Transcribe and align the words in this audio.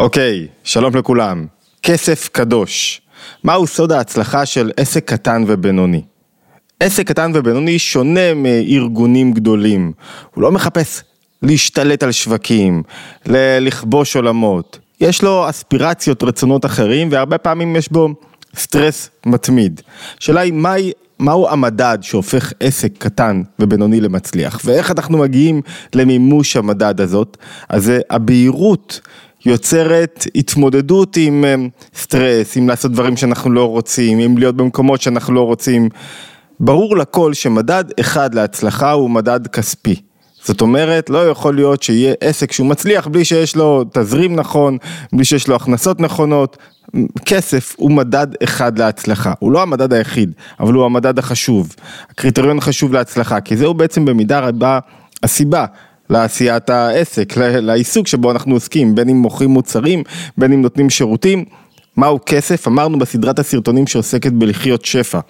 אוקיי, 0.00 0.46
שלום 0.64 0.96
לכולם. 0.96 1.46
כסף 1.82 2.28
קדוש. 2.32 3.00
מהו 3.44 3.66
סוד 3.66 3.92
ההצלחה 3.92 4.46
של 4.46 4.70
עסק 4.76 5.04
קטן 5.04 5.44
ובינוני? 5.46 6.02
עסק 6.80 7.08
קטן 7.08 7.32
ובינוני 7.34 7.78
שונה 7.78 8.34
מארגונים 8.34 9.32
גדולים. 9.32 9.92
הוא 10.34 10.42
לא 10.42 10.52
מחפש 10.52 11.02
להשתלט 11.42 12.02
על 12.02 12.12
שווקים, 12.12 12.82
לכבוש 13.60 14.16
עולמות. 14.16 14.78
יש 15.00 15.22
לו 15.22 15.50
אספירציות, 15.50 16.22
רצונות 16.22 16.64
אחרים, 16.64 17.08
והרבה 17.12 17.38
פעמים 17.38 17.76
יש 17.76 17.92
בו 17.92 18.08
סטרס 18.56 19.10
מתמיד. 19.26 19.80
השאלה 20.18 20.40
היא, 20.40 20.52
מהי 20.52 20.92
מהו 21.18 21.48
המדד 21.48 21.98
שהופך 22.02 22.52
עסק 22.60 22.92
קטן 22.98 23.42
ובינוני 23.58 24.00
למצליח, 24.00 24.60
ואיך 24.64 24.90
אנחנו 24.90 25.18
מגיעים 25.18 25.62
למימוש 25.94 26.56
המדד 26.56 27.00
הזאת? 27.00 27.36
אז 27.68 27.84
זה 27.84 28.00
הבהירות 28.10 29.00
יוצרת 29.46 30.26
התמודדות 30.34 31.16
עם 31.16 31.44
אמ, 31.44 31.68
סטרס, 31.94 32.56
עם 32.56 32.68
לעשות 32.68 32.92
דברים 32.92 33.16
שאנחנו 33.16 33.50
לא 33.50 33.64
רוצים, 33.64 34.18
עם 34.18 34.38
להיות 34.38 34.56
במקומות 34.56 35.00
שאנחנו 35.00 35.34
לא 35.34 35.40
רוצים. 35.40 35.88
ברור 36.60 36.96
לכל 36.96 37.34
שמדד 37.34 37.84
אחד 38.00 38.34
להצלחה 38.34 38.90
הוא 38.90 39.10
מדד 39.10 39.46
כספי. 39.46 39.94
זאת 40.44 40.60
אומרת, 40.60 41.10
לא 41.10 41.28
יכול 41.28 41.54
להיות 41.54 41.82
שיהיה 41.82 42.14
עסק 42.20 42.52
שהוא 42.52 42.66
מצליח 42.66 43.06
בלי 43.06 43.24
שיש 43.24 43.56
לו 43.56 43.84
תזרים 43.92 44.36
נכון, 44.36 44.78
בלי 45.12 45.24
שיש 45.24 45.48
לו 45.48 45.56
הכנסות 45.56 46.00
נכונות. 46.00 46.56
כסף 47.24 47.74
הוא 47.78 47.90
מדד 47.90 48.26
אחד 48.42 48.78
להצלחה, 48.78 49.32
הוא 49.38 49.52
לא 49.52 49.62
המדד 49.62 49.92
היחיד, 49.92 50.32
אבל 50.60 50.74
הוא 50.74 50.84
המדד 50.84 51.18
החשוב. 51.18 51.74
הקריטריון 52.10 52.58
החשוב 52.58 52.92
להצלחה, 52.92 53.40
כי 53.40 53.56
זהו 53.56 53.74
בעצם 53.74 54.04
במידה 54.04 54.40
רבה 54.40 54.78
הסיבה 55.22 55.66
לעשיית 56.10 56.70
העסק, 56.70 57.32
לעיסוק 57.36 58.06
שבו 58.06 58.30
אנחנו 58.30 58.54
עוסקים, 58.54 58.94
בין 58.94 59.08
אם 59.08 59.16
מוכרים 59.16 59.50
מוצרים, 59.50 60.02
בין 60.38 60.52
אם 60.52 60.62
נותנים 60.62 60.90
שירותים. 60.90 61.44
מהו 61.96 62.18
כסף? 62.26 62.68
אמרנו 62.68 62.98
בסדרת 62.98 63.38
הסרטונים 63.38 63.86
שעוסקת 63.86 64.32
בלחיות 64.32 64.84
שפע. 64.84 65.20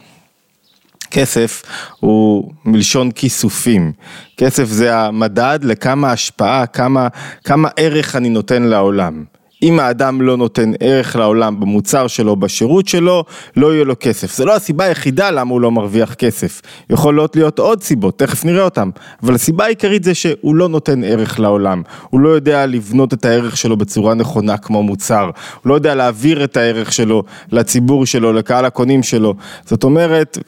כסף 1.11 1.62
הוא 2.00 2.53
מלשון 2.64 3.11
כיסופים, 3.11 3.92
כסף 4.37 4.64
זה 4.64 4.97
המדד 4.97 5.59
לכמה 5.62 6.12
השפעה, 6.12 6.67
כמה, 6.67 7.09
כמה 7.44 7.69
ערך 7.77 8.17
אני 8.17 8.28
נותן 8.28 8.62
לעולם. 8.62 9.25
אם 9.62 9.80
האדם 9.80 10.22
לא 10.22 10.36
נותן 10.36 10.72
ערך 10.80 11.16
לעולם 11.16 11.61
במוצר 11.61 12.06
שלו, 12.06 12.36
בשירות 12.36 12.89
שלו, 12.89 13.25
לא 13.56 13.75
יהיה 13.75 13.84
לו 13.84 13.94
כסף. 14.00 14.36
זה 14.36 14.44
לא 14.44 14.56
הסיבה 14.56 14.84
היחידה 14.84 15.30
למה 15.30 15.50
הוא 15.50 15.61
לא 15.61 15.70
מרוויח 15.70 16.14
כסף. 16.14 16.62
יכולות 16.91 17.36
להיות 17.36 17.58
עוד 17.58 17.83
סיבות, 17.83 18.19
תכף 18.19 18.44
נראה 18.44 18.62
אותן. 18.62 18.91
אבל 19.22 19.34
הסיבה 19.34 19.64
העיקרית 19.64 20.05
זה 20.05 20.14
שהוא 20.14 20.55
לא 20.55 20.69
נותן 20.69 21.05
ערך 21.05 21.41
לעולם. 21.41 21.83
הוא 22.11 22.20
לא 22.20 22.28
יודע 22.28 22.66
לבנות 22.66 23.14
את 23.14 23.25
הערך 23.25 23.56
שלו 23.56 23.77
בצורה 23.77 24.14
נכונה 24.14 24.56
כמו 24.56 24.83
מוצר. 24.83 25.31
הוא 25.62 25.70
לא 25.70 25.75
יודע 25.75 25.94
להעביר 25.94 26.44
את 26.44 26.56
הערך 26.56 26.92
שלו 26.92 27.22
לציבור 27.53 28.06
שלו, 28.06 28.33
לקהל 28.33 28.64
הקונים 28.64 29.03
שלו. 29.03 29.34
זאת 29.64 29.84
אומרת, 29.84 30.38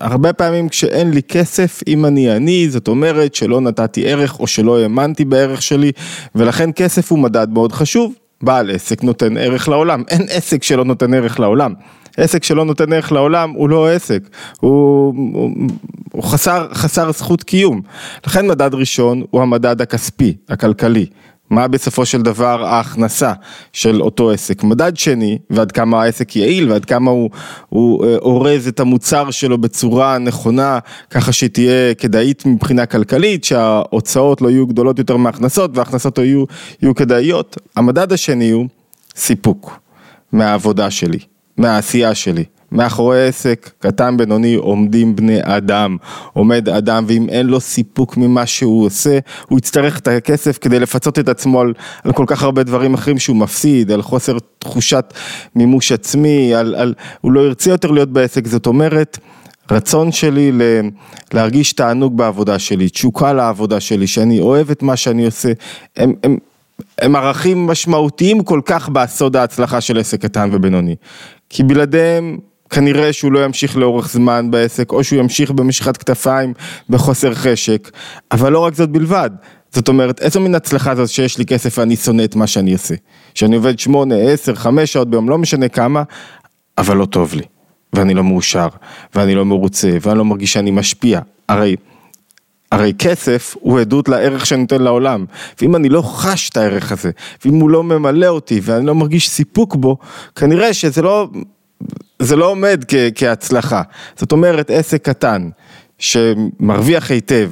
הרבה 0.00 0.32
פעמים 0.32 0.68
כשאין 0.68 1.10
לי 1.10 1.22
כסף, 1.22 1.80
אם 1.86 2.04
אני 2.04 2.30
עני, 2.30 2.70
זאת 2.70 2.88
אומרת 2.88 3.34
שלא 3.34 3.60
נתתי 3.60 4.08
ערך 4.08 4.40
או 4.40 4.46
שלא 4.46 4.78
האמנתי 4.78 5.24
בערך 5.24 5.62
שלי, 5.62 5.92
ולכן 6.34 6.70
כסף 6.76 7.10
הוא 7.10 7.18
מדד 7.18 7.48
מאוד 7.50 7.72
חשוב. 7.72 8.21
בעל 8.42 8.70
עסק 8.70 9.02
נותן 9.02 9.36
ערך 9.36 9.68
לעולם, 9.68 10.02
אין 10.08 10.26
עסק 10.30 10.62
שלא 10.62 10.84
נותן 10.84 11.14
ערך 11.14 11.40
לעולם. 11.40 11.74
עסק 12.16 12.44
שלא 12.44 12.64
נותן 12.64 12.92
ערך 12.92 13.12
לעולם 13.12 13.50
הוא 13.50 13.68
לא 13.68 13.88
עסק, 13.88 14.22
הוא, 14.60 15.14
הוא, 15.16 15.50
הוא 16.12 16.22
חסר, 16.22 16.68
חסר 16.72 17.12
זכות 17.12 17.42
קיום. 17.42 17.80
לכן 18.26 18.46
מדד 18.46 18.74
ראשון 18.74 19.22
הוא 19.30 19.42
המדד 19.42 19.82
הכספי, 19.82 20.36
הכלכלי. 20.48 21.06
מה 21.52 21.68
בסופו 21.68 22.06
של 22.06 22.22
דבר 22.22 22.64
ההכנסה 22.64 23.32
של 23.72 24.02
אותו 24.02 24.30
עסק. 24.30 24.62
מדד 24.62 24.96
שני, 24.96 25.38
ועד 25.50 25.72
כמה 25.72 26.02
העסק 26.02 26.36
יעיל 26.36 26.70
ועד 26.70 26.84
כמה 26.84 27.10
הוא, 27.10 27.30
הוא 27.68 28.06
אה, 28.06 28.16
אורז 28.16 28.68
את 28.68 28.80
המוצר 28.80 29.30
שלו 29.30 29.58
בצורה 29.58 30.18
נכונה, 30.18 30.78
ככה 31.10 31.32
שהיא 31.32 31.50
תהיה 31.50 31.94
כדאית 31.94 32.46
מבחינה 32.46 32.86
כלכלית, 32.86 33.44
שההוצאות 33.44 34.42
לא 34.42 34.50
יהיו 34.50 34.66
גדולות 34.66 34.98
יותר 34.98 35.16
מההכנסות 35.16 35.76
וההכנסות 35.76 36.18
לא 36.18 36.22
יהיו, 36.22 36.44
יהיו 36.82 36.94
כדאיות. 36.94 37.56
המדד 37.76 38.12
השני 38.12 38.50
הוא 38.50 38.66
סיפוק 39.16 39.80
מהעבודה 40.32 40.90
שלי, 40.90 41.18
מהעשייה 41.56 42.14
שלי. 42.14 42.44
מאחורי 42.72 43.28
עסק 43.28 43.70
קטן 43.78 44.16
בינוני 44.16 44.54
עומדים 44.54 45.16
בני 45.16 45.38
אדם, 45.42 45.96
עומד 46.32 46.68
אדם 46.68 47.04
ואם 47.08 47.28
אין 47.28 47.46
לו 47.46 47.60
סיפוק 47.60 48.16
ממה 48.16 48.46
שהוא 48.46 48.86
עושה, 48.86 49.18
הוא 49.48 49.58
יצטרך 49.58 49.98
את 49.98 50.08
הכסף 50.08 50.58
כדי 50.58 50.80
לפצות 50.80 51.18
את 51.18 51.28
עצמו 51.28 51.60
על, 51.60 51.72
על 52.04 52.12
כל 52.12 52.24
כך 52.26 52.42
הרבה 52.42 52.62
דברים 52.62 52.94
אחרים 52.94 53.18
שהוא 53.18 53.36
מפסיד, 53.36 53.90
על 53.90 54.02
חוסר 54.02 54.36
תחושת 54.58 55.14
מימוש 55.56 55.92
עצמי, 55.92 56.54
על, 56.54 56.74
על, 56.74 56.94
הוא 57.20 57.32
לא 57.32 57.40
ירצה 57.40 57.70
יותר 57.70 57.90
להיות 57.90 58.12
בעסק, 58.12 58.46
זאת 58.46 58.66
אומרת 58.66 59.18
רצון 59.70 60.12
שלי 60.12 60.52
ל, 60.52 60.62
להרגיש 61.34 61.72
תענוג 61.72 62.16
בעבודה 62.16 62.58
שלי, 62.58 62.88
תשוקה 62.88 63.32
לעבודה 63.32 63.80
שלי, 63.80 64.06
שאני 64.06 64.40
אוהב 64.40 64.70
את 64.70 64.82
מה 64.82 64.96
שאני 64.96 65.26
עושה, 65.26 65.52
הם, 65.96 66.12
הם, 66.22 66.36
הם 66.98 67.16
ערכים 67.16 67.66
משמעותיים 67.66 68.42
כל 68.42 68.60
כך 68.64 68.88
בסוד 68.88 69.36
ההצלחה 69.36 69.80
של 69.80 69.98
עסק 69.98 70.22
קטן 70.22 70.48
ובינוני. 70.52 70.96
כי 71.48 71.62
בלעדיהם 71.62 72.38
כנראה 72.72 73.12
שהוא 73.12 73.32
לא 73.32 73.44
ימשיך 73.44 73.76
לאורך 73.76 74.08
זמן 74.08 74.50
בעסק, 74.50 74.92
או 74.92 75.04
שהוא 75.04 75.18
ימשיך 75.18 75.50
במשיכת 75.50 75.96
כתפיים 75.96 76.54
בחוסר 76.88 77.34
חשק, 77.34 77.90
אבל 78.32 78.52
לא 78.52 78.58
רק 78.58 78.74
זאת 78.74 78.90
בלבד. 78.90 79.30
זאת 79.72 79.88
אומרת, 79.88 80.20
איזו 80.20 80.40
מין 80.40 80.54
הצלחה 80.54 80.94
זאת 80.94 81.08
שיש 81.08 81.38
לי 81.38 81.46
כסף 81.46 81.78
ואני 81.78 81.96
שונא 81.96 82.24
את 82.24 82.36
מה 82.36 82.46
שאני 82.46 82.72
עושה. 82.72 82.94
שאני 83.34 83.56
עובד 83.56 83.78
שמונה, 83.78 84.14
עשר, 84.14 84.54
חמש 84.54 84.92
שעות 84.92 85.10
ביום, 85.10 85.28
לא 85.28 85.38
משנה 85.38 85.68
כמה, 85.68 86.02
אבל 86.78 86.96
לא 86.96 87.04
טוב 87.04 87.34
לי. 87.34 87.42
ואני 87.92 88.14
לא 88.14 88.24
מאושר, 88.24 88.68
ואני 89.14 89.34
לא 89.34 89.44
מרוצה, 89.44 89.96
ואני 90.00 90.18
לא 90.18 90.24
מרגיש 90.24 90.52
שאני 90.52 90.70
משפיע. 90.70 91.20
הרי, 91.48 91.76
הרי 92.72 92.92
כסף 92.98 93.56
הוא 93.60 93.80
עדות 93.80 94.08
לערך 94.08 94.46
שאני 94.46 94.60
נותן 94.60 94.82
לעולם. 94.82 95.24
ואם 95.60 95.76
אני 95.76 95.88
לא 95.88 96.02
חש 96.02 96.48
את 96.48 96.56
הערך 96.56 96.92
הזה, 96.92 97.10
ואם 97.44 97.54
הוא 97.54 97.70
לא 97.70 97.84
ממלא 97.84 98.26
אותי, 98.26 98.60
ואני 98.62 98.86
לא 98.86 98.94
מרגיש 98.94 99.30
סיפוק 99.30 99.76
בו, 99.76 99.96
כנראה 100.34 100.74
שזה 100.74 101.02
לא... 101.02 101.28
זה 102.18 102.36
לא 102.36 102.50
עומד 102.50 102.84
כ- 102.88 102.94
כהצלחה. 103.14 103.82
זאת 104.16 104.32
אומרת, 104.32 104.70
עסק 104.70 105.02
קטן 105.08 105.48
שמרוויח 105.98 107.10
היטב, 107.10 107.50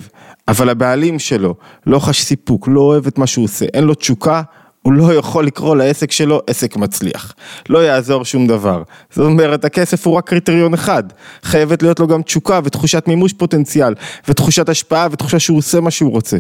אבל 0.49 0.69
הבעלים 0.69 1.19
שלו 1.19 1.55
לא 1.87 1.99
חש 1.99 2.23
סיפוק, 2.23 2.69
לא 2.69 2.81
אוהב 2.81 3.07
את 3.07 3.19
מה 3.19 3.27
שהוא 3.27 3.45
עושה, 3.45 3.67
אין 3.75 3.85
לו 3.85 3.95
תשוקה, 3.95 4.43
הוא 4.83 4.93
לא 4.93 5.15
יכול 5.15 5.47
לקרוא 5.47 5.77
לעסק 5.77 6.11
שלו 6.13 6.41
עסק 6.47 6.77
מצליח. 6.77 7.35
לא 7.69 7.79
יעזור 7.79 8.25
שום 8.25 8.47
דבר. 8.47 8.83
זאת 9.11 9.27
אומרת, 9.27 9.65
הכסף 9.65 10.07
הוא 10.07 10.17
רק 10.17 10.29
קריטריון 10.29 10.75
אחד. 10.75 11.03
חייבת 11.43 11.83
להיות 11.83 12.01
לו 12.01 12.07
גם 12.07 12.23
תשוקה 12.23 12.61
ותחושת 12.65 13.05
מימוש 13.09 13.33
פוטנציאל, 13.33 13.95
ותחושת 14.29 14.69
השפעה 14.69 15.09
ותחושה 15.11 15.39
שהוא 15.39 15.59
עושה 15.59 15.81
מה 15.81 15.91
שהוא 15.91 16.11
רוצה. 16.11 16.37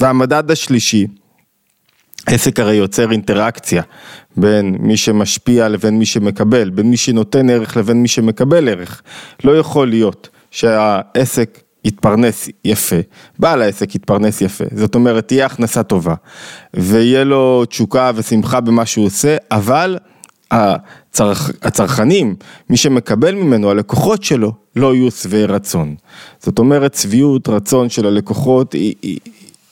והמדד 0.00 0.50
השלישי, 0.50 1.06
עסק 2.26 2.60
הרי 2.60 2.74
יוצר 2.74 3.12
אינטראקציה 3.12 3.82
בין 4.36 4.76
מי 4.80 4.96
שמשפיע 4.96 5.68
לבין 5.68 5.98
מי 5.98 6.06
שמקבל, 6.06 6.70
בין 6.70 6.90
מי 6.90 6.96
שנותן 6.96 7.50
ערך 7.50 7.76
לבין 7.76 8.02
מי 8.02 8.08
שמקבל 8.08 8.68
ערך. 8.68 9.02
לא 9.44 9.58
יכול 9.58 9.88
להיות 9.88 10.28
שהעסק 10.50 11.58
יתפרנס 11.84 12.48
יפה, 12.64 12.96
בעל 13.38 13.62
העסק 13.62 13.94
יתפרנס 13.94 14.40
יפה, 14.40 14.64
זאת 14.74 14.94
אומרת 14.94 15.28
תהיה 15.28 15.46
הכנסה 15.46 15.82
טובה 15.82 16.14
ויהיה 16.74 17.24
לו 17.24 17.64
תשוקה 17.64 18.10
ושמחה 18.14 18.60
במה 18.60 18.86
שהוא 18.86 19.06
עושה, 19.06 19.36
אבל 19.50 19.98
הצרכ... 20.50 21.50
הצרכנים, 21.62 22.34
מי 22.70 22.76
שמקבל 22.76 23.34
ממנו, 23.34 23.70
הלקוחות 23.70 24.22
שלו, 24.22 24.52
לא 24.76 24.94
יהיו 24.94 25.10
שבעי 25.10 25.44
רצון. 25.44 25.94
זאת 26.40 26.58
אומרת, 26.58 26.94
שביעות 26.94 27.48
רצון 27.48 27.88
של 27.88 28.06
הלקוחות 28.06 28.74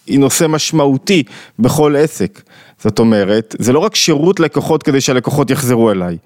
היא 0.06 0.18
נושא 0.18 0.46
משמעותי 0.46 1.22
בכל 1.58 1.96
עסק. 1.98 2.42
זאת 2.82 2.98
אומרת, 2.98 3.56
זה 3.58 3.72
לא 3.72 3.78
רק 3.78 3.94
שירות 3.94 4.40
לקוחות 4.40 4.82
כדי 4.82 5.00
שהלקוחות 5.00 5.50
יחזרו 5.50 5.90
אליי. 5.90 6.16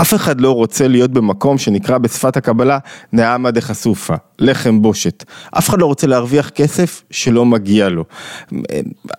אף 0.00 0.14
אחד 0.14 0.40
לא 0.40 0.50
רוצה 0.50 0.88
להיות 0.88 1.10
במקום 1.10 1.58
שנקרא 1.58 1.98
בשפת 1.98 2.36
הקבלה 2.36 2.78
נעמה 3.12 3.50
דחשופה, 3.50 4.14
לחם 4.38 4.82
בושת. 4.82 5.24
אף 5.58 5.68
אחד 5.68 5.80
לא 5.80 5.86
רוצה 5.86 6.06
להרוויח 6.06 6.48
כסף 6.48 7.02
שלא 7.10 7.44
מגיע 7.44 7.88
לו. 7.88 8.04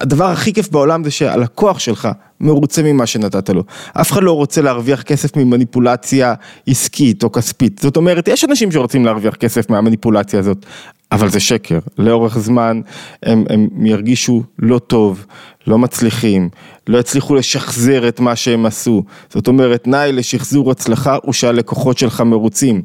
הדבר 0.01 0.25
הכי 0.25 0.54
כיף 0.54 0.69
בעולם 0.69 1.04
זה 1.04 1.12
שהלקוח 1.12 1.80
שלך 1.80 2.07
מרוצה 2.39 2.83
ממה 2.83 3.06
שנתת 3.06 3.50
לו. 3.50 3.63
אף 3.94 4.12
אחד 4.12 4.24
לא 4.24 4.31
רוצה 4.31 4.62
להרוויח 4.62 5.01
כסף 5.01 5.38
ממניפולציה 5.38 6.33
עסקית 6.68 7.24
או 7.24 7.31
כספית. 7.31 7.80
זאת 7.83 7.98
אומרת, 7.98 8.27
יש 8.27 8.45
אנשים 8.45 8.71
שרוצים 8.71 9.06
להרוויח 9.06 9.36
כסף 9.36 9.69
מהמניפולציה 9.69 10.39
הזאת, 10.39 10.66
אבל 11.12 11.30
זה 11.30 11.39
שקר, 11.39 11.80
לאורך 11.98 12.38
זמן 12.38 12.81
הם, 13.24 13.44
הם 13.50 13.86
ירגישו 13.86 14.44
לא 14.59 14.80
טוב, 14.80 15.25
לא 15.68 15.77
מצליחים, 15.77 16.50
לא 16.88 16.98
יצליחו 16.98 17.36
לשחזר 17.36 18.07
את 18.07 18.19
מה 18.19 18.36
שהם 18.36 18.65
עשו. 18.65 19.04
זאת 19.30 19.48
אומרת, 19.48 19.83
תנאי 19.83 20.12
לשחזור 20.12 20.71
הצלחה 20.71 21.18
הוא 21.24 21.33
שהלקוחות 21.33 21.98
שלך 21.98 22.21
מרוצים. 22.21 22.81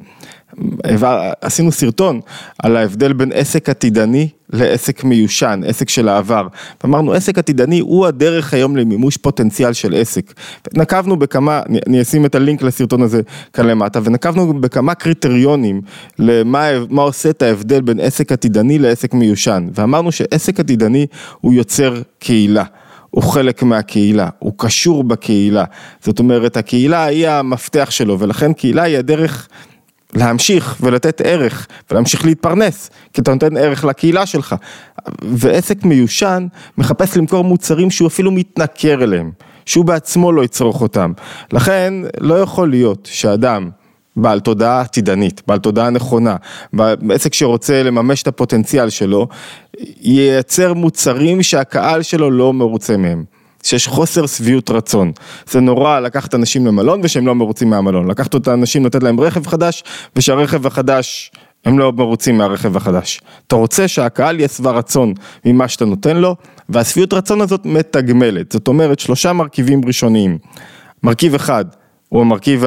עשינו 1.40 1.72
סרטון 1.72 2.20
על 2.58 2.76
ההבדל 2.76 3.12
בין 3.12 3.32
עסק 3.34 3.68
עתידני 3.68 4.28
לעסק 4.52 5.04
מיושן, 5.04 5.60
עסק 5.66 5.88
של 5.88 6.08
העבר. 6.08 6.46
ואמרנו, 6.84 7.12
עסק 7.12 7.38
עתידני 7.38 7.80
הוא 7.80 8.06
הדרך 8.06 8.54
היום 8.54 8.76
למימוש 8.76 9.16
פוטנציאל 9.16 9.72
של 9.72 9.94
עסק. 9.94 10.32
נקבנו 10.74 11.16
בכמה, 11.16 11.62
אני 11.86 12.02
אשים 12.02 12.26
את 12.26 12.34
הלינק 12.34 12.62
לסרטון 12.62 13.02
הזה 13.02 13.20
כאן 13.52 13.66
למטה, 13.66 14.00
ונקבנו 14.04 14.60
בכמה 14.60 14.94
קריטריונים 14.94 15.80
למה 16.18 16.68
מה 16.90 17.02
עושה 17.02 17.30
את 17.30 17.42
ההבדל 17.42 17.80
בין 17.80 18.00
עסק 18.00 18.32
עתידני 18.32 18.78
לעסק 18.78 19.14
מיושן. 19.14 19.68
ואמרנו 19.74 20.12
שעסק 20.12 20.60
עתידני 20.60 21.06
הוא 21.40 21.54
יוצר 21.54 21.94
קהילה. 22.18 22.64
הוא 23.10 23.22
חלק 23.22 23.62
מהקהילה, 23.62 24.28
הוא 24.38 24.52
קשור 24.56 25.04
בקהילה, 25.04 25.64
זאת 26.04 26.18
אומרת 26.18 26.56
הקהילה 26.56 27.04
היא 27.04 27.28
המפתח 27.28 27.90
שלו 27.90 28.18
ולכן 28.18 28.52
קהילה 28.52 28.82
היא 28.82 28.98
הדרך 28.98 29.48
להמשיך 30.14 30.76
ולתת 30.80 31.20
ערך 31.24 31.66
ולהמשיך 31.90 32.24
להתפרנס, 32.24 32.90
כי 33.12 33.20
אתה 33.20 33.32
נותן 33.32 33.56
ערך 33.56 33.84
לקהילה 33.84 34.26
שלך. 34.26 34.54
ועסק 35.22 35.84
מיושן 35.84 36.46
מחפש 36.78 37.16
למכור 37.16 37.44
מוצרים 37.44 37.90
שהוא 37.90 38.08
אפילו 38.08 38.30
מתנכר 38.30 39.02
אליהם, 39.02 39.30
שהוא 39.66 39.84
בעצמו 39.84 40.32
לא 40.32 40.44
יצרוך 40.44 40.82
אותם. 40.82 41.12
לכן 41.52 41.94
לא 42.20 42.34
יכול 42.34 42.70
להיות 42.70 43.08
שאדם 43.12 43.70
בעל 44.16 44.40
תודעה 44.40 44.80
עתידנית, 44.80 45.42
בעל 45.46 45.58
תודעה 45.58 45.90
נכונה, 45.90 46.36
עסק 47.10 47.34
שרוצה 47.34 47.82
לממש 47.82 48.22
את 48.22 48.26
הפוטנציאל 48.26 48.90
שלו, 48.90 49.28
ייצר 50.00 50.74
מוצרים 50.74 51.42
שהקהל 51.42 52.02
שלו 52.02 52.30
לא 52.30 52.52
מרוצה 52.52 52.96
מהם. 52.96 53.24
שיש 53.62 53.88
חוסר 53.88 54.26
שביעות 54.26 54.70
רצון. 54.70 55.12
זה 55.50 55.60
נורא 55.60 56.00
לקחת 56.00 56.34
אנשים 56.34 56.66
למלון 56.66 57.00
ושהם 57.02 57.26
לא 57.26 57.34
מרוצים 57.34 57.70
מהמלון. 57.70 58.10
לקחת 58.10 58.36
את 58.36 58.48
האנשים, 58.48 58.86
לתת 58.86 59.02
להם 59.02 59.20
רכב 59.20 59.46
חדש, 59.46 59.84
ושהרכב 60.16 60.66
החדש, 60.66 61.30
הם 61.64 61.78
לא 61.78 61.92
מרוצים 61.92 62.38
מהרכב 62.38 62.76
החדש. 62.76 63.20
אתה 63.46 63.56
רוצה 63.56 63.88
שהקהל 63.88 64.38
יהיה 64.38 64.48
שבע 64.48 64.70
רצון 64.70 65.14
ממה 65.44 65.68
שאתה 65.68 65.84
נותן 65.84 66.16
לו, 66.16 66.36
והשביעות 66.68 67.12
רצון 67.12 67.40
הזאת 67.40 67.66
מתגמלת. 67.66 68.52
זאת 68.52 68.68
אומרת, 68.68 68.98
שלושה 68.98 69.32
מרכיבים 69.32 69.80
ראשוניים. 69.84 70.38
מרכיב 71.02 71.34
אחד, 71.34 71.64
הוא 72.08 72.20
המרכיב 72.20 72.64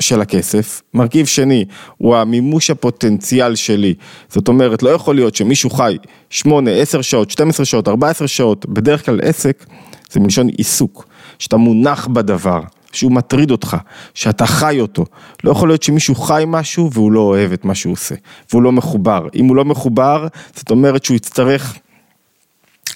של 0.00 0.20
הכסף, 0.20 0.82
מרכיב 0.94 1.26
שני 1.26 1.64
הוא 1.96 2.16
המימוש 2.16 2.70
הפוטנציאל 2.70 3.54
שלי, 3.54 3.94
זאת 4.28 4.48
אומרת 4.48 4.82
לא 4.82 4.90
יכול 4.90 5.14
להיות 5.14 5.34
שמישהו 5.36 5.70
חי 5.70 5.96
8, 6.30 6.70
10 6.70 7.02
שעות, 7.02 7.30
12 7.30 7.66
שעות, 7.66 7.88
14 7.88 8.28
שעות, 8.28 8.66
בדרך 8.66 9.06
כלל 9.06 9.20
עסק 9.22 9.66
זה 10.12 10.20
מלשון 10.20 10.48
עיסוק, 10.48 11.06
שאתה 11.38 11.56
מונח 11.56 12.06
בדבר, 12.06 12.60
שהוא 12.92 13.12
מטריד 13.12 13.50
אותך, 13.50 13.76
שאתה 14.14 14.46
חי 14.46 14.80
אותו. 14.80 15.04
לא 15.44 15.50
יכול 15.50 15.68
להיות 15.68 15.82
שמישהו 15.82 16.14
חי 16.14 16.44
משהו 16.46 16.90
והוא 16.92 17.12
לא 17.12 17.20
אוהב 17.20 17.52
את 17.52 17.64
מה 17.64 17.74
שהוא 17.74 17.92
עושה, 17.92 18.14
והוא 18.50 18.62
לא 18.62 18.72
מחובר. 18.72 19.26
אם 19.34 19.46
הוא 19.46 19.56
לא 19.56 19.64
מחובר, 19.64 20.26
זאת 20.54 20.70
אומרת 20.70 21.04
שהוא 21.04 21.16
יצטרך... 21.16 21.76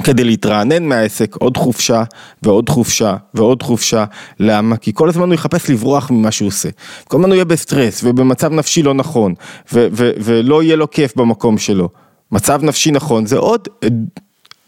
כדי 0.04 0.24
להתרענן 0.24 0.84
מהעסק 0.84 1.36
עוד 1.36 1.56
חופשה 1.56 2.02
ועוד 2.42 2.68
חופשה 2.68 3.16
ועוד 3.34 3.62
חופשה, 3.62 4.04
למה? 4.40 4.76
כי 4.76 4.92
כל 4.94 5.08
הזמן 5.08 5.26
הוא 5.26 5.34
יחפש 5.34 5.70
לברוח 5.70 6.10
ממה 6.10 6.30
שהוא 6.30 6.48
עושה. 6.48 6.68
כל 7.08 7.16
הזמן 7.16 7.28
הוא 7.28 7.34
יהיה 7.34 7.44
בסטרס 7.44 8.00
ובמצב 8.04 8.52
נפשי 8.52 8.82
לא 8.82 8.94
נכון 8.94 9.34
ו- 9.72 9.86
ו- 9.92 10.10
ולא 10.20 10.62
יהיה 10.62 10.76
לו 10.76 10.90
כיף 10.90 11.16
במקום 11.16 11.58
שלו. 11.58 11.88
מצב 12.32 12.62
נפשי 12.62 12.90
נכון 12.90 13.26
זה 13.26 13.38
עוד 13.38 13.68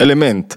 אלמנט, 0.00 0.54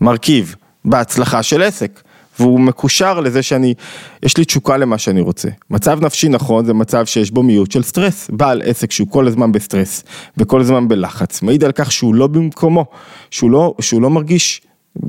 מרכיב 0.00 0.54
בהצלחה 0.86 1.42
של 1.42 1.62
עסק. 1.62 2.00
והוא 2.38 2.60
מקושר 2.60 3.20
לזה 3.20 3.42
שאני, 3.42 3.74
יש 4.22 4.36
לי 4.36 4.44
תשוקה 4.44 4.76
למה 4.76 4.98
שאני 4.98 5.20
רוצה. 5.20 5.48
מצב 5.70 6.04
נפשי 6.04 6.28
נכון 6.28 6.64
זה 6.64 6.74
מצב 6.74 7.06
שיש 7.06 7.30
בו 7.30 7.42
מיעוט 7.42 7.72
של 7.72 7.82
סטרס. 7.82 8.30
בעל 8.32 8.62
עסק 8.64 8.92
שהוא 8.92 9.08
כל 9.10 9.26
הזמן 9.26 9.52
בסטרס 9.52 10.04
וכל 10.36 10.60
הזמן 10.60 10.88
בלחץ, 10.88 11.42
מעיד 11.42 11.64
על 11.64 11.72
כך 11.72 11.92
שהוא 11.92 12.14
לא 12.14 12.26
במקומו, 12.26 12.84
שהוא 13.30 13.50
לא, 13.50 13.74
שהוא 13.80 14.02
לא 14.02 14.10
מרגיש 14.10 14.60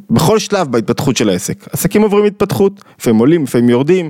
בכל 0.10 0.40
שלב 0.40 0.72
בהתפתחות 0.72 1.18
של 1.18 1.30
העסק. 1.30 1.68
עסקים 1.72 2.02
עוברים 2.02 2.26
התפתחות, 2.26 2.84
לפעמים 3.00 3.20
עולים, 3.20 3.44
לפעמים 3.44 3.70
יורדים, 3.70 4.10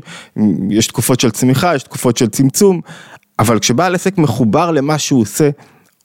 יש 0.69 0.87
תקופות 0.87 1.19
של 1.19 1.31
צמיחה, 1.31 1.75
יש 1.75 1.83
תקופות 1.83 2.17
של 2.17 2.27
צמצום, 2.27 2.81
אבל 3.39 3.59
כשבעל 3.59 3.95
עסק 3.95 4.17
מחובר 4.17 4.71
למה 4.71 4.97
שהוא 4.97 5.21
עושה, 5.21 5.49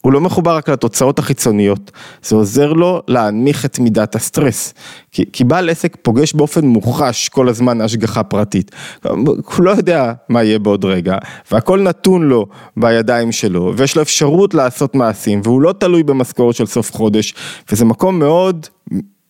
הוא 0.03 0.13
לא 0.13 0.21
מחובר 0.21 0.57
רק 0.57 0.69
לתוצאות 0.69 1.19
החיצוניות, 1.19 1.91
זה 2.23 2.37
עוזר 2.37 2.73
לו 2.73 3.03
להנמיך 3.09 3.65
את 3.65 3.79
מידת 3.79 4.15
הסטרס. 4.15 4.75
כי, 5.13 5.25
כי 5.33 5.45
בעל 5.45 5.71
עסק 5.71 5.97
פוגש 6.03 6.35
באופן 6.35 6.67
מוחש 6.67 7.29
כל 7.29 7.49
הזמן 7.49 7.81
השגחה 7.81 8.23
פרטית. 8.23 8.71
הוא 9.03 9.65
לא 9.65 9.71
יודע 9.71 10.13
מה 10.29 10.43
יהיה 10.43 10.59
בעוד 10.59 10.85
רגע, 10.85 11.17
והכל 11.51 11.81
נתון 11.81 12.23
לו 12.29 12.47
בידיים 12.77 13.33
שלו, 13.33 13.73
ויש 13.77 13.97
לו 13.97 14.03
אפשרות 14.03 14.55
לעשות 14.55 14.95
מעשים, 14.95 15.41
והוא 15.45 15.63
לא 15.63 15.73
תלוי 15.79 16.03
במשכורת 16.03 16.55
של 16.55 16.67
סוף 16.67 16.93
חודש, 16.93 17.35
וזה 17.73 17.85
מקום 17.85 18.19
מאוד 18.19 18.67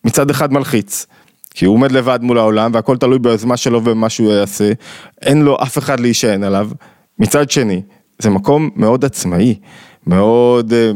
מצד 0.03 0.29
אחד 0.29 0.53
מלחיץ. 0.53 1.05
כי 1.53 1.65
הוא 1.65 1.75
עומד 1.75 1.91
לבד 1.91 2.19
מול 2.21 2.37
העולם 2.37 2.71
והכל 2.73 2.97
תלוי 2.97 3.19
ביוזמה 3.19 3.57
שלו 3.57 3.77
ובמה 3.77 4.09
שהוא 4.09 4.31
יעשה, 4.31 4.71
אין 5.21 5.41
לו 5.41 5.57
אף 5.63 5.77
אחד 5.77 5.99
להישען 5.99 6.43
עליו. 6.43 6.69
מצד 7.19 7.51
שני, 7.51 7.81
זה 8.19 8.29
מקום 8.29 8.69
מאוד 8.75 9.05
עצמאי. 9.05 9.55
מאוד 10.07 10.73
אה, 10.73 10.91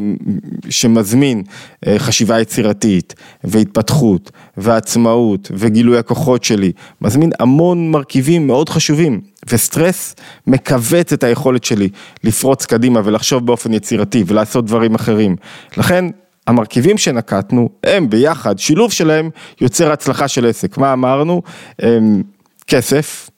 שמזמין 0.69 1.43
אה, 1.87 1.99
חשיבה 1.99 2.41
יצירתית 2.41 3.15
והתפתחות 3.43 4.31
ועצמאות 4.57 5.51
וגילוי 5.53 5.97
הכוחות 5.97 6.43
שלי, 6.43 6.71
מזמין 7.01 7.31
המון 7.39 7.91
מרכיבים 7.91 8.47
מאוד 8.47 8.69
חשובים 8.69 9.21
וסטרס 9.49 10.15
מכווץ 10.47 11.13
את 11.13 11.23
היכולת 11.23 11.63
שלי 11.63 11.89
לפרוץ 12.23 12.65
קדימה 12.65 13.01
ולחשוב 13.03 13.45
באופן 13.45 13.73
יצירתי 13.73 14.23
ולעשות 14.27 14.65
דברים 14.65 14.95
אחרים. 14.95 15.35
לכן 15.77 16.05
המרכיבים 16.47 16.97
שנקטנו 16.97 17.69
הם 17.83 18.09
ביחד, 18.09 18.59
שילוב 18.59 18.91
שלהם 18.91 19.29
יוצר 19.61 19.91
הצלחה 19.91 20.27
של 20.27 20.45
עסק. 20.45 20.77
מה 20.77 20.93
אמרנו? 20.93 21.41
אמ, 21.83 22.21
כסף, 22.67 23.29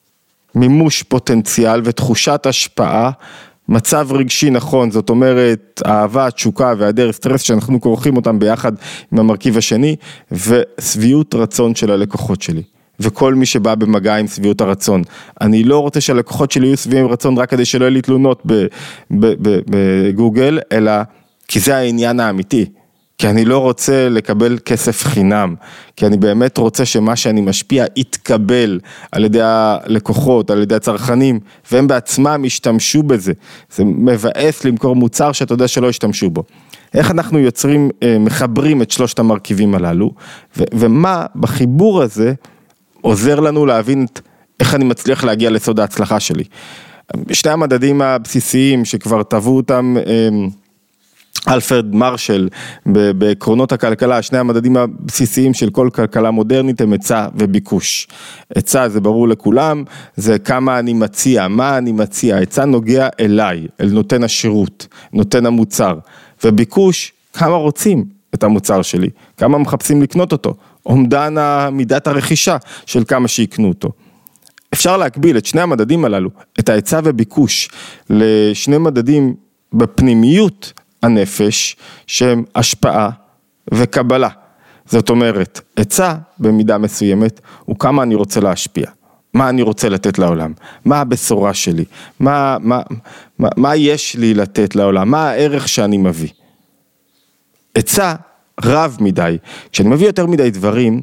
מימוש 0.54 1.02
פוטנציאל 1.02 1.80
ותחושת 1.84 2.46
השפעה 2.46 3.10
מצב 3.70 4.08
רגשי 4.12 4.50
נכון, 4.50 4.90
זאת 4.90 5.10
אומרת 5.10 5.82
אהבה, 5.86 6.30
תשוקה 6.30 6.74
והיעדר 6.78 7.12
סטרס 7.12 7.42
שאנחנו 7.42 7.80
כורכים 7.80 8.16
אותם 8.16 8.38
ביחד 8.38 8.72
עם 9.12 9.18
המרכיב 9.18 9.56
השני 9.56 9.96
ושביעות 10.32 11.34
רצון 11.34 11.74
של 11.74 11.90
הלקוחות 11.90 12.42
שלי. 12.42 12.62
וכל 13.00 13.34
מי 13.34 13.46
שבא 13.46 13.74
במגע 13.74 14.16
עם 14.16 14.26
שביעות 14.26 14.60
הרצון. 14.60 15.02
אני 15.40 15.64
לא 15.64 15.78
רוצה 15.78 16.00
שהלקוחות 16.00 16.50
שלי 16.50 16.66
יהיו 16.66 16.76
שביעים 16.76 17.06
רצון 17.06 17.38
רק 17.38 17.50
כדי 17.50 17.64
שלא 17.64 17.84
יהיו 17.84 17.90
לי 17.94 18.02
תלונות 18.02 18.42
בגוגל, 19.10 20.58
אלא 20.72 20.92
כי 21.48 21.60
זה 21.60 21.76
העניין 21.76 22.20
האמיתי. 22.20 22.66
כי 23.20 23.28
אני 23.28 23.44
לא 23.44 23.58
רוצה 23.58 24.08
לקבל 24.08 24.58
כסף 24.64 25.04
חינם, 25.04 25.54
כי 25.96 26.06
אני 26.06 26.16
באמת 26.16 26.58
רוצה 26.58 26.84
שמה 26.84 27.16
שאני 27.16 27.40
משפיע 27.40 27.84
יתקבל 27.96 28.80
על 29.12 29.24
ידי 29.24 29.40
הלקוחות, 29.42 30.50
על 30.50 30.62
ידי 30.62 30.74
הצרכנים, 30.74 31.40
והם 31.72 31.86
בעצמם 31.86 32.44
ישתמשו 32.44 33.02
בזה. 33.02 33.32
זה 33.74 33.84
מבאס 33.84 34.64
למכור 34.64 34.96
מוצר 34.96 35.32
שאתה 35.32 35.54
יודע 35.54 35.68
שלא 35.68 35.88
ישתמשו 35.88 36.30
בו. 36.30 36.42
איך 36.94 37.10
אנחנו 37.10 37.38
יוצרים, 37.38 37.90
אה, 38.02 38.16
מחברים 38.20 38.82
את 38.82 38.90
שלושת 38.90 39.18
המרכיבים 39.18 39.74
הללו, 39.74 40.12
ומה 40.56 41.26
בחיבור 41.36 42.02
הזה 42.02 42.34
עוזר 43.00 43.40
לנו 43.40 43.66
להבין 43.66 44.06
את 44.12 44.20
איך 44.60 44.74
אני 44.74 44.84
מצליח 44.84 45.24
להגיע 45.24 45.50
לסוד 45.50 45.80
ההצלחה 45.80 46.20
שלי. 46.20 46.44
שני 47.32 47.52
המדדים 47.52 48.02
הבסיסיים 48.02 48.84
שכבר 48.84 49.22
טבעו 49.22 49.56
אותם 49.56 49.96
אה, 50.06 50.28
אלפרד 51.48 51.94
מרשל 51.94 52.48
בעקרונות 52.86 53.72
הכלכלה, 53.72 54.22
שני 54.22 54.38
המדדים 54.38 54.76
הבסיסיים 54.76 55.54
של 55.54 55.70
כל 55.70 55.88
כלכלה 55.94 56.30
מודרנית 56.30 56.80
הם 56.80 56.92
היצע 56.92 57.28
וביקוש. 57.34 58.08
היצע 58.54 58.88
זה 58.88 59.00
ברור 59.00 59.28
לכולם, 59.28 59.84
זה 60.16 60.38
כמה 60.38 60.78
אני 60.78 60.92
מציע, 60.92 61.48
מה 61.48 61.78
אני 61.78 61.92
מציע, 61.92 62.36
היצע 62.36 62.64
נוגע 62.64 63.08
אליי, 63.20 63.66
אל 63.80 63.90
נותן 63.90 64.24
השירות, 64.24 64.86
נותן 65.12 65.46
המוצר, 65.46 65.98
וביקוש, 66.44 67.12
כמה 67.32 67.54
רוצים 67.54 68.04
את 68.34 68.42
המוצר 68.42 68.82
שלי, 68.82 69.08
כמה 69.36 69.58
מחפשים 69.58 70.02
לקנות 70.02 70.32
אותו, 70.32 70.54
אומדן 70.86 71.34
מידת 71.72 72.06
הרכישה 72.06 72.56
של 72.86 73.04
כמה 73.04 73.28
שיקנו 73.28 73.68
אותו. 73.68 73.92
אפשר 74.74 74.96
להקביל 74.96 75.36
את 75.38 75.46
שני 75.46 75.60
המדדים 75.60 76.04
הללו, 76.04 76.30
את 76.60 76.68
ההיצע 76.68 77.00
וביקוש, 77.04 77.70
לשני 78.10 78.78
מדדים 78.78 79.34
בפנימיות 79.72 80.72
הנפש 81.02 81.76
שהם 82.06 82.44
השפעה 82.54 83.10
וקבלה. 83.74 84.28
זאת 84.86 85.10
אומרת, 85.10 85.60
עצה 85.76 86.14
במידה 86.38 86.78
מסוימת 86.78 87.40
הוא 87.64 87.78
כמה 87.78 88.02
אני 88.02 88.14
רוצה 88.14 88.40
להשפיע, 88.40 88.86
מה 89.34 89.48
אני 89.48 89.62
רוצה 89.62 89.88
לתת 89.88 90.18
לעולם, 90.18 90.52
מה 90.84 91.00
הבשורה 91.00 91.54
שלי, 91.54 91.84
מה, 92.20 92.56
מה, 92.60 92.82
מה, 93.38 93.48
מה 93.56 93.76
יש 93.76 94.16
לי 94.16 94.34
לתת 94.34 94.76
לעולם, 94.76 95.10
מה 95.10 95.30
הערך 95.30 95.68
שאני 95.68 95.98
מביא. 95.98 96.28
עצה 97.74 98.14
רב 98.64 98.96
מדי. 99.00 99.36
כשאני 99.72 99.88
מביא 99.88 100.06
יותר 100.06 100.26
מדי 100.26 100.50
דברים, 100.50 101.00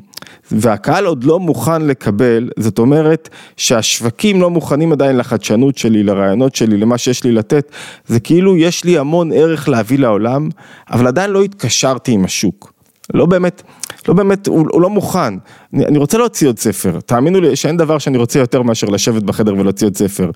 והקהל 0.51 1.05
עוד 1.05 1.23
לא 1.23 1.39
מוכן 1.39 1.81
לקבל, 1.81 2.49
זאת 2.59 2.79
אומרת 2.79 3.29
שהשווקים 3.57 4.41
לא 4.41 4.49
מוכנים 4.49 4.91
עדיין 4.91 5.17
לחדשנות 5.17 5.77
שלי, 5.77 6.03
לרעיונות 6.03 6.55
שלי, 6.55 6.77
למה 6.77 6.97
שיש 6.97 7.23
לי 7.23 7.31
לתת, 7.31 7.71
זה 8.07 8.19
כאילו 8.19 8.57
יש 8.57 8.83
לי 8.83 8.97
המון 8.97 9.31
ערך 9.31 9.69
להביא 9.69 9.99
לעולם, 9.99 10.49
אבל 10.91 11.07
עדיין 11.07 11.31
לא 11.31 11.41
התקשרתי 11.41 12.11
עם 12.11 12.25
השוק. 12.25 12.73
לא 13.13 13.25
באמת, 13.25 13.63
לא 14.07 14.13
באמת, 14.13 14.47
הוא, 14.47 14.65
הוא 14.71 14.81
לא 14.81 14.89
מוכן. 14.89 15.33
אני, 15.73 15.85
אני 15.85 15.97
רוצה 15.97 16.17
להוציא 16.17 16.47
עוד 16.47 16.59
ספר, 16.59 16.99
תאמינו 17.05 17.41
לי 17.41 17.55
שאין 17.55 17.77
דבר 17.77 17.97
שאני 17.97 18.17
רוצה 18.17 18.39
יותר 18.39 18.61
מאשר 18.61 18.87
לשבת 18.87 19.23
בחדר 19.23 19.53
ולהוציא 19.53 19.87
עוד 19.87 19.95
ספר. 19.95 20.31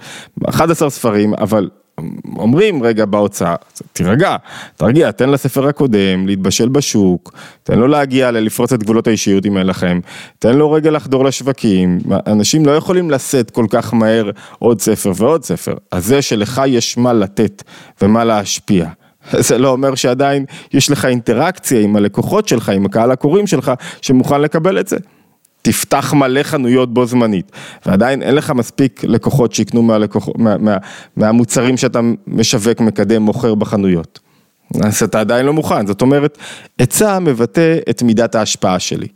11 0.50 0.90
ספרים, 0.90 1.34
אבל 1.34 1.70
אומרים 2.36 2.84
רגע 2.84 3.06
בהוצאה, 3.06 3.56
תירגע, 3.94 4.36
תרגיע, 4.76 5.12
תן 5.12 5.30
לספר 5.30 5.68
הקודם 5.68 6.28
להתבשל 6.28 6.70
בשוק, 6.70 7.34
תן 7.64 7.80
לו 7.80 7.88
להגיע 7.88 8.32
לפרוץ 8.32 8.74
את 8.74 8.84
גבולות 8.84 9.08
האישיות 9.08 9.46
אם 9.46 9.58
אין 9.58 9.68
לכם, 9.68 10.00
תן 10.40 10.58
לו 10.58 10.72
רגע 10.72 10.92
לחדור 10.92 11.26
לשווקים, 11.26 12.00
אנשים 12.28 12.66
לא 12.66 12.72
יכולים 12.72 13.12
לשאת 13.12 13.52
כל 13.52 13.66
כך 13.70 13.94
מהר 13.94 14.32
עוד 14.60 14.82
ספר 14.82 15.12
ועוד 15.16 15.44
ספר, 15.44 15.74
אז 15.92 16.06
זה 16.06 16.22
שלך 16.22 16.62
יש 16.68 16.98
מה 16.98 17.14
לתת 17.14 17.64
ומה 18.02 18.24
להשפיע. 18.24 18.86
זה 19.48 19.58
לא 19.58 19.70
אומר 19.70 19.96
שעדיין 19.96 20.46
יש 20.74 20.90
לך 20.90 21.06
אינטראקציה 21.06 21.82
עם 21.82 21.96
הלקוחות 21.96 22.48
שלך, 22.48 22.70
עם 22.70 22.86
הקהל 22.86 23.12
הקוראים 23.12 23.48
שלך, 23.48 23.72
שמוכן 24.02 24.42
לקבל 24.42 24.80
את 24.80 24.88
זה. 24.88 24.98
תפתח 25.62 26.14
מלא 26.14 26.44
חנויות 26.44 26.94
בו 26.94 27.06
זמנית, 27.06 27.52
ועדיין 27.86 28.22
אין 28.22 28.36
לך 28.36 28.52
מספיק 28.52 29.04
לקוחות 29.04 29.54
שיקנו 29.54 29.82
מהלקוח, 29.82 30.30
מה, 30.38 30.58
מה, 30.58 30.78
מהמוצרים 31.16 31.78
שאתה 31.78 32.00
משווק, 32.28 32.82
מקדם, 32.82 33.22
מוכר 33.22 33.56
בחנויות. 33.56 34.20
אז 34.84 35.04
אתה 35.04 35.20
עדיין 35.20 35.46
לא 35.46 35.54
מוכן, 35.54 35.88
זאת 35.88 36.02
אומרת, 36.02 36.38
היצע 36.80 37.20
מבטא 37.20 37.78
את 37.90 38.04
מידת 38.04 38.36
ההשפעה 38.36 38.80
שלי. 38.80 39.08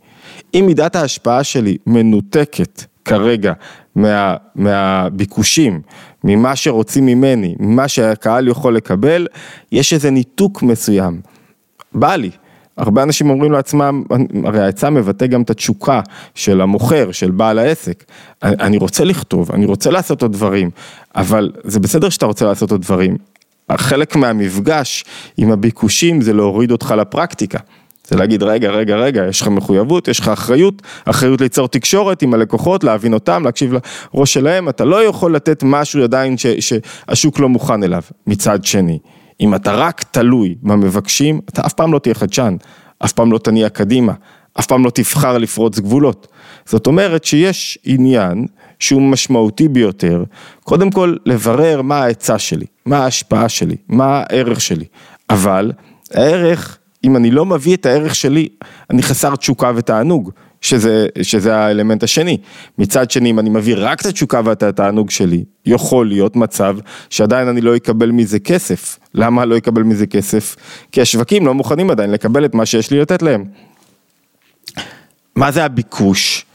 אם 0.54 0.64
מידת 0.66 0.96
ההשפעה 0.96 1.44
שלי 1.44 1.76
מנותקת 1.86 2.84
כרגע 3.04 3.52
מה, 3.94 4.36
מהביקושים, 4.54 5.80
ממה 6.24 6.56
שרוצים 6.56 7.06
ממני, 7.06 7.54
ממה 7.60 7.88
שהקהל 7.88 8.48
יכול 8.48 8.76
לקבל, 8.76 9.26
יש 9.72 9.92
איזה 9.92 10.10
ניתוק 10.10 10.62
מסוים. 10.62 11.20
בא 11.92 12.16
לי. 12.16 12.30
הרבה 12.76 13.02
אנשים 13.02 13.30
אומרים 13.30 13.52
לעצמם, 13.52 14.02
הרי 14.44 14.60
ההיצע 14.60 14.90
מבטא 14.90 15.26
גם 15.26 15.42
את 15.42 15.50
התשוקה 15.50 16.00
של 16.34 16.60
המוכר, 16.60 17.12
של 17.12 17.30
בעל 17.30 17.58
העסק. 17.58 18.04
אני 18.42 18.76
רוצה 18.76 19.04
לכתוב, 19.04 19.52
אני 19.52 19.66
רוצה 19.66 19.90
לעשות 19.90 20.22
עוד 20.22 20.32
דברים, 20.32 20.70
אבל 21.14 21.52
זה 21.64 21.80
בסדר 21.80 22.08
שאתה 22.08 22.26
רוצה 22.26 22.44
לעשות 22.44 22.70
עוד 22.70 22.82
דברים. 22.82 23.16
חלק 23.72 24.16
מהמפגש 24.16 25.04
עם 25.36 25.52
הביקושים 25.52 26.20
זה 26.20 26.32
להוריד 26.32 26.70
אותך 26.70 26.94
לפרקטיקה. 26.98 27.58
זה 28.08 28.16
להגיד 28.16 28.42
רגע, 28.42 28.70
רגע, 28.70 28.96
רגע, 28.96 29.26
יש 29.28 29.40
לך 29.40 29.48
מחויבות, 29.48 30.08
יש 30.08 30.20
לך 30.20 30.28
אחריות, 30.28 30.82
אחריות 31.04 31.40
ליצור 31.40 31.68
תקשורת 31.68 32.22
עם 32.22 32.34
הלקוחות, 32.34 32.84
להבין 32.84 33.14
אותם, 33.14 33.42
להקשיב 33.44 33.72
לראש 34.14 34.34
שלהם, 34.34 34.68
אתה 34.68 34.84
לא 34.84 35.04
יכול 35.04 35.34
לתת 35.34 35.62
משהו 35.62 36.02
עדיין 36.02 36.36
ש, 36.36 36.46
שהשוק 36.46 37.38
לא 37.38 37.48
מוכן 37.48 37.82
אליו. 37.82 38.02
מצד 38.26 38.64
שני, 38.64 38.98
אם 39.40 39.54
אתה 39.54 39.72
רק 39.72 40.02
תלוי 40.02 40.54
במבקשים, 40.62 41.40
אתה 41.48 41.66
אף 41.66 41.72
פעם 41.72 41.92
לא 41.92 41.98
תהיה 41.98 42.14
חדשן, 42.14 42.56
אף 42.98 43.12
פעם 43.12 43.32
לא 43.32 43.38
תניע 43.38 43.68
קדימה, 43.68 44.12
אף 44.58 44.66
פעם 44.66 44.84
לא 44.84 44.90
תבחר 44.90 45.38
לפרוץ 45.38 45.78
גבולות. 45.78 46.28
זאת 46.66 46.86
אומרת 46.86 47.24
שיש 47.24 47.78
עניין 47.84 48.46
שהוא 48.78 49.02
משמעותי 49.02 49.68
ביותר, 49.68 50.24
קודם 50.64 50.90
כל 50.90 51.16
לברר 51.26 51.82
מה 51.82 52.02
העצה 52.02 52.38
שלי, 52.38 52.66
מה 52.86 52.98
ההשפעה 52.98 53.48
שלי, 53.48 53.76
מה 53.88 54.22
הערך 54.26 54.60
שלי, 54.60 54.84
אבל 55.30 55.72
הערך, 56.14 56.78
אם 57.04 57.16
אני 57.16 57.30
לא 57.30 57.46
מביא 57.46 57.76
את 57.76 57.86
הערך 57.86 58.14
שלי, 58.14 58.48
אני 58.90 59.02
חסר 59.02 59.36
תשוקה 59.36 59.72
ותענוג. 59.76 60.30
שזה, 60.66 61.06
שזה 61.22 61.56
האלמנט 61.56 62.02
השני. 62.02 62.38
מצד 62.78 63.10
שני, 63.10 63.30
אם 63.30 63.38
אני 63.38 63.50
מביא 63.50 63.74
רק 63.78 64.00
את 64.00 64.06
התשוקה 64.06 64.40
ואת 64.44 64.62
התענוג 64.62 65.10
שלי, 65.10 65.44
יכול 65.66 66.08
להיות 66.08 66.36
מצב 66.36 66.76
שעדיין 67.10 67.48
אני 67.48 67.60
לא 67.60 67.76
אקבל 67.76 68.10
מזה 68.10 68.38
כסף. 68.38 68.98
למה 69.14 69.44
לא 69.44 69.56
אקבל 69.56 69.82
מזה 69.82 70.06
כסף? 70.06 70.56
כי 70.92 71.00
השווקים 71.00 71.46
לא 71.46 71.54
מוכנים 71.54 71.90
עדיין 71.90 72.10
לקבל 72.10 72.44
את 72.44 72.54
מה 72.54 72.66
שיש 72.66 72.90
לי 72.90 73.00
לתת 73.00 73.22
להם. 73.22 73.44
מה 75.36 75.50
זה 75.50 75.64
הביקוש? 75.64 76.46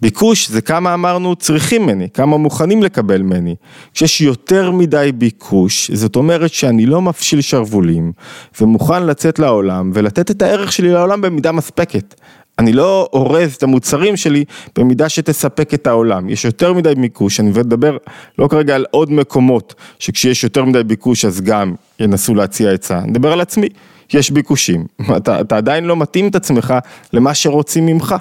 ביקוש 0.00 0.48
זה 0.48 0.60
כמה 0.60 0.94
אמרנו 0.94 1.36
צריכים 1.36 1.82
ממני, 1.82 2.08
כמה 2.14 2.36
מוכנים 2.36 2.82
לקבל 2.82 3.22
ממני. 3.22 3.54
כשיש 3.94 4.20
יותר 4.20 4.70
מדי 4.70 5.10
ביקוש, 5.14 5.90
זאת 5.90 6.16
אומרת 6.16 6.52
שאני 6.52 6.86
לא 6.86 7.02
מפשיל 7.02 7.40
שרוולים 7.40 8.12
ומוכן 8.60 9.06
לצאת 9.06 9.38
לעולם 9.38 9.90
ולתת 9.94 10.30
את 10.30 10.42
הערך 10.42 10.72
שלי 10.72 10.90
לעולם 10.90 11.20
במידה 11.20 11.52
מספקת. 11.52 12.14
אני 12.58 12.72
לא 12.72 13.08
אורז 13.12 13.54
את 13.54 13.62
המוצרים 13.62 14.16
שלי 14.16 14.44
במידה 14.78 15.08
שתספק 15.08 15.74
את 15.74 15.86
העולם. 15.86 16.28
יש 16.28 16.44
יותר 16.44 16.72
מדי 16.72 16.94
ביקוש, 16.94 17.40
אני 17.40 17.50
מדבר 17.50 17.96
לא 18.38 18.48
כרגע 18.48 18.74
על 18.74 18.84
עוד 18.90 19.12
מקומות, 19.12 19.74
שכשיש 19.98 20.44
יותר 20.44 20.64
מדי 20.64 20.84
ביקוש 20.84 21.24
אז 21.24 21.40
גם 21.40 21.74
ינסו 22.00 22.34
להציע 22.34 22.70
עצה, 22.72 22.98
אני 22.98 23.10
מדבר 23.10 23.32
על 23.32 23.40
עצמי, 23.40 23.68
יש 24.12 24.30
ביקושים, 24.30 24.86
אתה, 25.16 25.40
אתה 25.40 25.56
עדיין 25.56 25.84
לא 25.84 25.96
מתאים 25.96 26.28
את 26.28 26.34
עצמך 26.34 26.74
למה 27.12 27.34
שרוצים 27.34 27.86
ממך, 27.86 28.14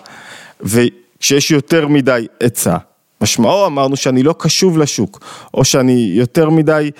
וכשיש 0.61 1.51
יותר 1.51 1.87
מדי 1.87 2.27
עצה, 2.39 2.77
משמעו 3.23 3.65
אמרנו 3.65 3.95
שאני 3.95 4.23
לא 4.23 4.35
קשוב 4.39 4.77
לשוק, 4.77 5.19
או 5.53 5.65
שאני 5.65 6.11
יותר 6.13 6.49
מדי, 6.49 6.91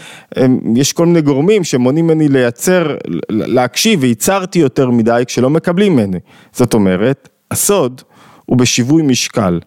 יש 0.75 0.93
כל 0.93 1.05
מיני 1.05 1.21
גורמים 1.21 1.63
שמונעים 1.63 2.07
ממני 2.07 2.27
לייצר, 2.29 2.95
להקשיב, 3.29 3.99
וייצרתי 4.03 4.59
יותר 4.59 4.89
מדי 4.89 5.23
כשלא 5.27 5.49
מקבלים 5.49 5.93
ממני. 5.93 6.17
זאת 6.53 6.73
אומרת, 6.73 7.29
הסוד 7.51 8.01
הוא 8.45 8.57
בשיווי 8.57 9.03
משקל 9.03 9.59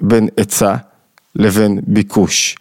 בין 0.00 0.28
היצע 0.36 0.74
לבין 1.34 1.80
ביקוש. 1.86 2.56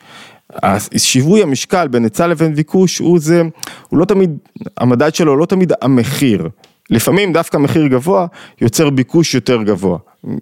שיווי 0.97 1.43
המשקל 1.43 1.87
בין 1.87 2.03
היצע 2.03 2.27
לבין 2.27 2.55
ביקוש 2.55 2.97
הוא 2.97 3.19
זה, 3.19 3.41
הוא 3.89 3.99
לא 3.99 4.05
תמיד, 4.05 4.37
המדד 4.77 5.15
שלו 5.15 5.37
לא 5.37 5.45
תמיד 5.45 5.73
המחיר. 5.81 6.49
לפעמים 6.89 7.33
דווקא 7.33 7.57
מחיר 7.57 7.87
גבוה 7.87 8.27
יוצר 8.61 8.89
ביקוש 8.89 9.35
יותר 9.35 9.63
גבוה. 9.63 9.97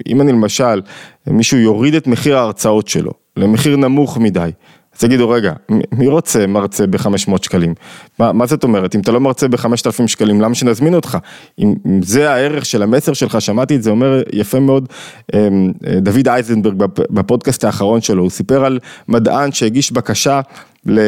אם 0.08 0.22
אני 0.22 0.32
למשל, 0.32 0.82
מישהו 1.28 1.58
יוריד 1.58 1.96
את 1.96 2.08
מחיר 2.08 2.38
ההרצאות 2.38 2.88
שלו 2.88 3.12
למחיר 3.38 3.78
נמוך 3.78 4.18
מדי, 4.18 4.52
אז 4.98 5.04
יגידו 5.04 5.30
רגע, 5.30 5.54
מי 5.92 6.08
רוצה 6.08 6.48
מרצה 6.48 6.88
ב-500 6.88 7.44
שקלים? 7.44 7.74
מה, 8.20 8.34
מה 8.34 8.46
זאת 8.46 8.64
אומרת? 8.64 8.96
אם 8.96 9.00
אתה 9.00 9.12
לא 9.12 9.20
מרצה 9.20 9.48
ב-5,000 9.48 10.08
שקלים, 10.08 10.42
למה 10.42 10.56
שנזמין 10.56 10.94
אותך? 10.94 11.18
אם, 11.60 11.74
אם 11.86 12.02
זה 12.02 12.32
הערך 12.32 12.66
של 12.66 12.84
המסר 12.84 13.14
שלך, 13.14 13.42
שמעתי 13.42 13.76
את 13.76 13.84
זה 13.84 13.90
אומר 13.90 14.22
יפה 14.34 14.60
מאוד 14.60 14.90
אמ, 15.34 15.72
דוד 16.02 16.28
אייזנברג 16.28 16.76
בפודקאסט 17.10 17.64
האחרון 17.64 18.02
שלו, 18.02 18.24
הוא 18.24 18.30
סיפר 18.30 18.66
על 18.66 18.80
מדען 19.08 19.52
שהגיש 19.52 19.92
בקשה 19.92 20.42
ל... 20.86 21.00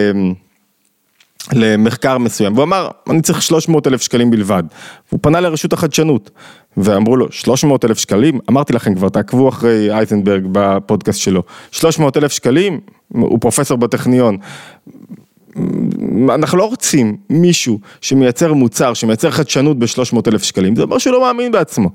למחקר 1.53 2.17
מסוים, 2.17 2.53
והוא 2.53 2.63
אמר, 2.63 2.89
אני 3.09 3.21
צריך 3.21 3.41
300 3.41 3.87
אלף 3.87 4.01
שקלים 4.01 4.31
בלבד. 4.31 4.63
הוא 5.09 5.19
פנה 5.23 5.39
לרשות 5.39 5.73
החדשנות, 5.73 6.29
ואמרו 6.77 7.15
לו, 7.15 7.31
300 7.31 7.85
אלף 7.85 7.97
שקלים? 7.99 8.39
אמרתי 8.49 8.73
לכם 8.73 8.95
כבר, 8.95 9.09
תעקבו 9.09 9.49
אחרי 9.49 9.93
אייזנברג 9.93 10.43
בפודקאסט 10.51 11.19
שלו. 11.19 11.43
300 11.71 12.17
אלף 12.17 12.31
שקלים? 12.31 12.79
הוא 13.07 13.39
פרופסור 13.41 13.77
בטכניון. 13.77 14.37
אנחנו 16.29 16.57
לא 16.57 16.65
רוצים 16.65 17.17
מישהו 17.29 17.79
שמייצר 18.01 18.53
מוצר, 18.53 18.93
שמייצר 18.93 19.31
חדשנות 19.31 19.79
ב-300 19.79 20.17
אלף 20.27 20.43
שקלים, 20.43 20.75
זה 20.75 20.83
אומר 20.83 20.97
שהוא 20.97 21.13
לא 21.13 21.21
מאמין 21.21 21.51
בעצמו. 21.51 21.89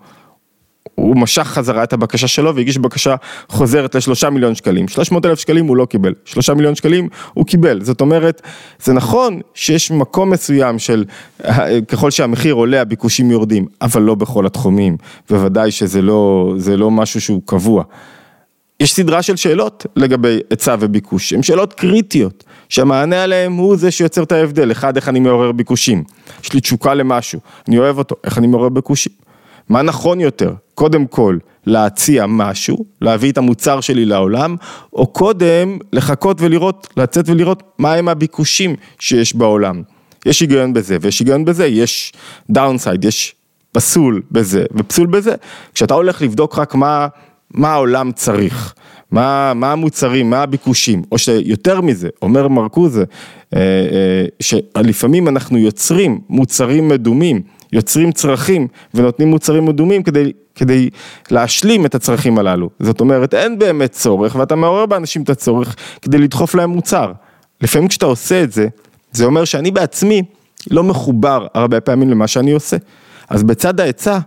הוא 0.95 1.17
משך 1.17 1.43
חזרה 1.43 1.83
את 1.83 1.93
הבקשה 1.93 2.29
שלו 2.29 2.57
והגיש 2.57 2.79
בקשה 2.79 3.15
חוזרת 3.49 3.95
לשלושה 3.95 4.31
מיליון 4.31 4.55
שקלים. 4.55 4.89
שלוש 4.89 5.13
מאות 5.13 5.27
אלף 5.27 5.39
שקלים 5.39 5.67
הוא 5.67 5.77
לא 5.77 5.85
קיבל, 5.85 6.15
שלושה 6.25 6.55
מיליון 6.55 6.75
שקלים 6.75 7.09
הוא 7.35 7.47
קיבל. 7.47 7.81
זאת 7.83 8.01
אומרת, 8.01 8.43
זה 8.83 8.93
נכון 8.93 9.41
שיש 9.55 9.91
מקום 9.91 10.31
מסוים 10.31 10.79
של 10.79 11.05
ככל 11.89 12.11
שהמחיר 12.11 12.55
עולה 12.55 12.81
הביקושים 12.81 13.31
יורדים, 13.31 13.67
אבל 13.83 14.03
לא 14.03 14.15
בכל 14.15 14.47
התחומים, 14.47 14.97
בוודאי 15.31 15.71
שזה 15.71 16.03
לא, 16.03 16.55
לא 16.77 16.91
משהו 16.91 17.21
שהוא 17.21 17.43
קבוע. 17.47 17.85
יש 18.81 18.95
סדרה 18.95 19.23
של 19.23 19.37
שאלות 19.37 19.87
לגבי 19.97 20.39
היצע 20.51 20.77
וביקוש, 20.81 21.33
הן 21.33 21.43
שאלות 21.43 21.73
קריטיות, 21.73 22.45
שהמענה 22.69 23.23
עליהן 23.23 23.53
הוא 23.53 23.77
זה 23.77 23.91
שיוצר 23.91 24.23
את 24.23 24.33
ההבדל, 24.33 24.73
אחד, 24.73 24.97
איך 24.97 25.09
אני 25.09 25.21
מעורר 25.21 25.53
ביקושים, 25.53 26.05
יש 26.45 26.53
לי 26.53 26.61
תשוקה 26.61 26.95
למשהו, 26.95 27.41
אני 27.69 27.79
אוהב 27.79 27.99
אותו, 27.99 28.17
איך 28.25 28.39
אני 28.39 28.47
מעורר 28.47 28.69
ביקושים. 28.69 29.13
מה 29.69 29.83
נכון 29.83 30.21
יותר, 30.21 30.53
קודם 30.75 31.07
כל 31.07 31.39
להציע 31.67 32.27
משהו, 32.27 32.85
להביא 33.01 33.33
את 33.33 33.39
המוצר 33.39 33.81
שלי 33.81 34.05
לעולם, 34.05 34.57
או 34.93 35.07
קודם 35.07 35.79
לחכות 35.93 36.41
ולראות, 36.41 36.89
לצאת 36.97 37.29
ולראות 37.29 37.63
מהם 37.79 38.09
הביקושים 38.09 38.77
שיש 38.99 39.37
בעולם. 39.37 39.83
יש 40.27 40.41
היגיון 40.41 40.73
בזה 40.73 40.97
ויש 41.01 41.21
היגיון 41.21 41.45
בזה, 41.45 41.67
יש 41.67 42.13
דאונסייד, 42.51 43.05
יש 43.05 43.35
פסול 43.73 44.23
בזה 44.31 44.65
ופסול 44.73 45.07
בזה. 45.07 45.35
כשאתה 45.75 45.95
הולך 45.95 46.23
לבדוק 46.23 46.59
רק 46.59 46.75
מה, 46.75 47.09
מה 47.51 47.73
העולם 47.73 48.13
צריך, 48.13 48.75
מה, 49.11 49.55
מה 49.55 49.73
המוצרים, 49.73 50.31
מה 50.31 50.43
הביקושים, 50.43 51.03
או 51.13 51.19
שיותר 51.19 51.81
מזה, 51.81 52.09
אומר 52.23 52.49
מרקוזה, 52.49 53.05
אה, 53.55 53.59
אה, 53.61 54.25
שלפעמים 54.41 55.29
אנחנו 55.29 55.59
יוצרים 55.59 56.21
מוצרים 56.29 56.89
מדומים 56.89 57.43
יוצרים 57.73 58.13
צרכים 58.13 58.69
ונותנים 58.95 59.29
מוצרים 59.29 59.65
מדומים 59.65 60.03
כדי, 60.03 60.33
כדי 60.55 60.91
להשלים 61.31 61.87
את 61.87 61.95
הצרכים 61.95 62.39
הללו. 62.39 62.71
זאת 62.81 63.01
אומרת, 63.01 63.35
אין 63.35 63.59
באמת 63.59 63.93
צורך 63.93 64.37
ואתה 64.37 64.57
מעורר 64.57 64.87
באנשים 64.87 65.23
את 65.23 65.31
הצורך 65.31 65.77
כדי 66.03 66.19
לדחוף 66.19 66.55
להם 66.55 66.71
מוצר. 66.71 67.13
לפעמים 67.61 67.89
כשאתה 67.89 68.07
עושה 68.07 68.43
את 68.43 68.53
זה, 68.53 68.69
זה 69.13 69.25
אומר 69.25 69.45
שאני 69.45 69.71
בעצמי 69.71 70.23
לא 70.71 70.85
מחובר 70.85 71.47
הרבה 71.55 71.81
פעמים 71.81 72.11
למה 72.11 72.27
שאני 72.27 72.53
עושה. 72.53 72.77
אז 73.29 73.43
בצד 73.43 73.81
ההיצע, 73.81 74.19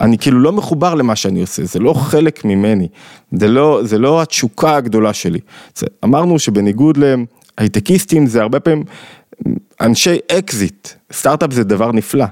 אני 0.00 0.18
כאילו 0.18 0.40
לא 0.40 0.52
מחובר 0.52 0.94
למה 0.94 1.16
שאני 1.16 1.40
עושה, 1.40 1.64
זה 1.64 1.78
לא 1.78 1.94
חלק 1.94 2.44
ממני, 2.44 2.88
זה 3.32 3.48
לא, 3.48 3.80
זה 3.84 3.98
לא 3.98 4.22
התשוקה 4.22 4.76
הגדולה 4.76 5.12
שלי. 5.12 5.38
זה, 5.76 5.86
אמרנו 6.04 6.38
שבניגוד 6.38 6.98
להייטקיסטים 7.58 8.26
זה 8.26 8.42
הרבה 8.42 8.60
פעמים 8.60 8.84
אנשי 9.80 10.16
אקזיט, 10.32 10.88
סטארט-אפ 11.12 11.52
זה 11.52 11.64
דבר 11.64 11.92
נפלא, 11.92 12.24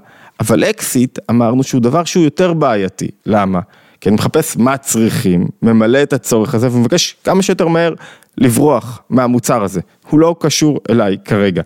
אבל 0.42 0.64
אקזיט 0.64 1.18
אמרנו 1.30 1.62
שהוא 1.62 1.80
דבר 1.80 2.04
שהוא 2.04 2.24
יותר 2.24 2.52
בעייתי, 2.52 3.08
למה? 3.26 3.60
כי 4.00 4.08
אני 4.08 4.14
מחפש 4.14 4.56
מה 4.56 4.76
צריכים, 4.76 5.48
ממלא 5.62 6.02
את 6.02 6.12
הצורך 6.12 6.54
הזה 6.54 6.68
ומבקש 6.72 7.16
כמה 7.24 7.42
שיותר 7.42 7.68
מהר 7.68 7.94
לברוח 8.38 9.02
מהמוצר 9.10 9.62
הזה, 9.62 9.80
הוא 10.10 10.20
לא 10.20 10.36
קשור 10.40 10.80
אליי 10.90 11.16
כרגע. 11.24 11.62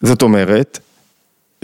זאת 0.00 0.22
אומרת 0.22 0.78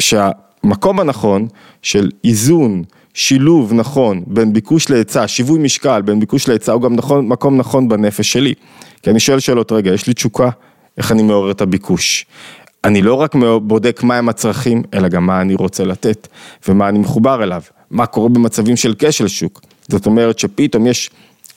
שהמקום 0.01 1.01
הנכון 1.01 1.49
של 1.83 2.11
איזון, 2.25 2.83
שילוב 3.15 3.73
נכון 3.73 4.23
בין 4.27 4.53
ביקוש 4.53 4.91
להיצע, 4.91 5.29
שיווי 5.29 5.59
משקל 5.59 6.03
בין 6.03 6.21
ביקוש 6.21 6.49
להיצע 6.49 6.73
הוא 6.73 6.83
גם 6.83 6.95
נכון, 6.95 7.29
מקום 7.29 7.57
נכון 7.57 7.89
בנפש 7.89 8.33
שלי. 8.33 8.55
כי 9.03 9.11
אני 9.11 9.21
שואל 9.21 9.41
שאלות, 9.41 9.73
רגע, 9.73 9.95
יש 9.95 10.07
לי 10.07 10.15
תשוקה, 10.15 10.51
איך 10.99 11.13
אני 11.13 11.23
מעורר 11.23 11.51
את 11.51 11.61
הביקוש? 11.61 12.27
אני 12.85 13.03
לא 13.03 13.15
רק 13.15 13.35
בודק 13.62 14.03
מהם 14.03 14.29
הצרכים, 14.29 14.83
אלא 14.95 15.09
גם 15.09 15.27
מה 15.27 15.41
אני 15.41 15.55
רוצה 15.55 15.85
לתת, 15.85 16.29
ומה 16.69 16.89
אני 16.89 16.99
מחובר 16.99 17.43
אליו, 17.43 17.62
מה 17.91 18.07
קורה 18.07 18.29
במצבים 18.29 18.77
של 18.77 18.95
כשל 18.99 19.29
שוק. 19.29 19.61
זאת 19.89 20.07
אומרת 20.07 20.39
שפתאום 20.39 20.87
יש 20.87 21.11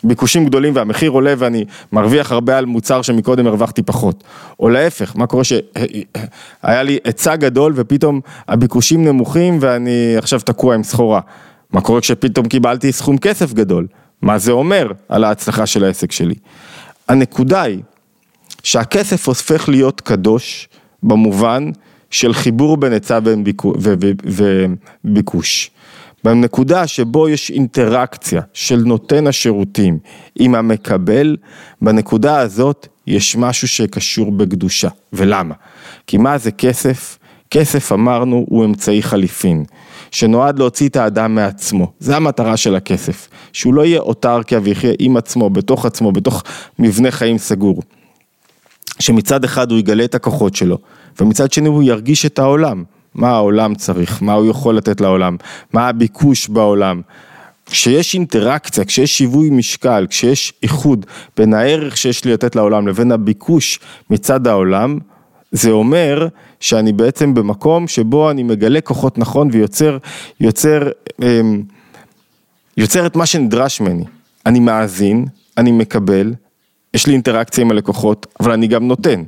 ביקושים 0.03 0.45
גדולים 0.45 0.75
והמחיר 0.75 1.11
עולה 1.11 1.33
ואני 1.37 1.65
מרוויח 1.91 2.31
הרבה 2.31 2.57
על 2.57 2.65
מוצר 2.65 3.01
שמקודם 3.01 3.47
הרווחתי 3.47 3.83
פחות. 3.83 4.23
או 4.59 4.69
להפך, 4.69 5.15
מה 5.15 5.27
קורה 5.27 5.43
שהיה 5.43 6.83
לי 6.83 6.97
היצע 7.03 7.35
גדול 7.35 7.73
ופתאום 7.75 8.21
הביקושים 8.47 9.05
נמוכים 9.05 9.57
ואני 9.61 10.17
עכשיו 10.17 10.39
תקוע 10.39 10.75
עם 10.75 10.83
סחורה. 10.83 11.19
מה 11.71 11.81
קורה 11.81 12.01
כשפתאום 12.01 12.47
קיבלתי 12.47 12.91
סכום 12.91 13.17
כסף 13.17 13.53
גדול? 13.53 13.87
מה 14.21 14.37
זה 14.37 14.51
אומר 14.51 14.91
על 15.09 15.23
ההצלחה 15.23 15.65
של 15.65 15.83
העסק 15.83 16.11
שלי? 16.11 16.35
הנקודה 17.07 17.61
היא 17.61 17.79
שהכסף 18.63 19.27
הופך 19.27 19.69
להיות 19.69 20.01
קדוש 20.01 20.67
במובן 21.05 21.71
של 22.09 22.33
חיבור 22.33 22.77
בין 22.77 22.93
היצע 22.93 23.19
וביקוש. 25.03 25.71
בנקודה 26.23 26.87
שבו 26.87 27.29
יש 27.29 27.51
אינטראקציה 27.51 28.41
של 28.53 28.83
נותן 28.85 29.27
השירותים 29.27 29.97
עם 30.39 30.55
המקבל, 30.55 31.37
בנקודה 31.81 32.39
הזאת 32.39 32.87
יש 33.07 33.35
משהו 33.35 33.67
שקשור 33.67 34.31
בקדושה. 34.31 34.89
ולמה? 35.13 35.53
כי 36.07 36.17
מה 36.17 36.37
זה 36.37 36.51
כסף? 36.51 37.17
כסף 37.51 37.91
אמרנו 37.91 38.45
הוא 38.49 38.65
אמצעי 38.65 39.03
חליפין, 39.03 39.63
שנועד 40.11 40.59
להוציא 40.59 40.89
את 40.89 40.95
האדם 40.95 41.35
מעצמו, 41.35 41.91
זה 41.99 42.15
המטרה 42.15 42.57
של 42.57 42.75
הכסף, 42.75 43.27
שהוא 43.53 43.73
לא 43.73 43.85
יהיה 43.85 43.99
אוטרקיה 43.99 44.59
ויחיה 44.63 44.93
עם 44.99 45.17
עצמו, 45.17 45.49
בתוך 45.49 45.85
עצמו, 45.85 46.11
בתוך 46.11 46.43
מבנה 46.79 47.11
חיים 47.11 47.37
סגור. 47.37 47.81
שמצד 48.99 49.43
אחד 49.43 49.71
הוא 49.71 49.79
יגלה 49.79 50.03
את 50.03 50.15
הכוחות 50.15 50.55
שלו, 50.55 50.77
ומצד 51.21 51.51
שני 51.51 51.67
הוא 51.67 51.83
ירגיש 51.83 52.25
את 52.25 52.39
העולם, 52.39 52.83
מה 53.15 53.29
העולם 53.29 53.75
צריך, 53.75 54.21
מה 54.21 54.33
הוא 54.33 54.49
יכול 54.49 54.77
לתת 54.77 55.01
לעולם, 55.01 55.37
מה 55.73 55.87
הביקוש 55.87 56.47
בעולם. 56.47 57.01
כשיש 57.65 58.13
אינטראקציה, 58.13 58.85
כשיש 58.85 59.17
שיווי 59.17 59.49
משקל, 59.49 60.07
כשיש 60.09 60.53
איחוד 60.63 61.05
בין 61.37 61.53
הערך 61.53 61.97
שיש 61.97 62.25
לי 62.25 62.33
לתת 62.33 62.55
לעולם 62.55 62.87
לבין 62.87 63.11
הביקוש 63.11 63.79
מצד 64.09 64.47
העולם, 64.47 64.99
זה 65.51 65.71
אומר 65.71 66.27
שאני 66.59 66.93
בעצם 66.93 67.33
במקום 67.33 67.87
שבו 67.87 68.31
אני 68.31 68.43
מגלה 68.43 68.81
כוחות 68.81 69.17
נכון 69.17 69.49
ויוצר 69.51 69.97
יוצר, 70.39 70.89
אמ, 71.21 71.63
יוצר 72.77 73.05
את 73.05 73.15
מה 73.15 73.25
שנדרש 73.25 73.81
ממני. 73.81 74.03
אני 74.45 74.59
מאזין, 74.59 75.25
אני 75.57 75.71
מקבל, 75.71 76.33
יש 76.95 77.07
לי 77.07 77.13
אינטראקציה 77.13 77.61
עם 77.61 77.71
הלקוחות, 77.71 78.27
אבל 78.39 78.51
אני 78.51 78.67
גם 78.67 78.87
נותן. 78.87 79.23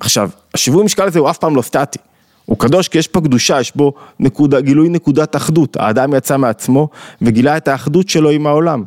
עכשיו, 0.00 0.30
השיווי 0.54 0.84
משקל 0.84 1.02
הזה 1.02 1.18
הוא 1.18 1.30
אף 1.30 1.38
פעם 1.38 1.56
לא 1.56 1.62
סטטי. 1.62 1.98
הוא 2.44 2.58
קדוש 2.58 2.88
כי 2.88 2.98
יש 2.98 3.08
פה 3.08 3.20
קדושה, 3.20 3.60
יש 3.60 3.76
בו 3.76 3.92
נקודה, 4.20 4.60
גילוי 4.60 4.88
נקודת 4.88 5.36
אחדות. 5.36 5.76
האדם 5.76 6.14
יצא 6.14 6.36
מעצמו 6.36 6.88
וגילה 7.22 7.56
את 7.56 7.68
האחדות 7.68 8.08
שלו 8.08 8.30
עם 8.30 8.46
העולם. 8.46 8.84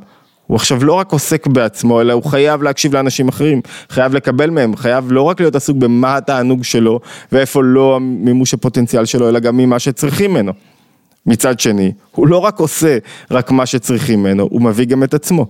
הוא 0.48 0.56
עכשיו 0.56 0.84
לא 0.84 0.94
רק 0.94 1.12
עוסק 1.12 1.48
בעצמו, 1.48 2.02
אלא 2.02 2.14
הוא 2.14 2.24
חייב 2.24 2.64
להקשיב 2.64 2.94
לאנשים 2.96 3.28
אחרים, 3.28 3.62
חייב 3.90 4.16
לקבל 4.16 4.50
מהם, 4.50 4.76
חייב 4.76 5.12
לא 5.12 5.22
רק 5.22 5.40
להיות 5.40 5.56
עסוק 5.56 5.78
במה 5.78 6.18
התענוג 6.18 6.64
שלו 6.64 7.00
ואיפה 7.32 7.64
לא 7.64 8.00
מימוש 8.02 8.54
הפוטנציאל 8.54 9.06
שלו, 9.06 9.30
אלא 9.30 9.40
גם 9.40 9.58
ממה 9.58 9.80
שצריכים 9.80 10.32
ממנו. 10.32 10.54
מצד 11.26 11.60
שני, 11.60 11.92
הוא 12.12 12.28
לא 12.28 12.38
רק 12.38 12.60
עושה 12.60 12.98
רק 13.32 13.52
מה 13.52 13.66
שצריכים 13.66 14.20
ממנו, 14.20 14.48
הוא 14.52 14.62
מביא 14.62 14.86
גם 14.86 15.04
את 15.04 15.14
עצמו. 15.14 15.48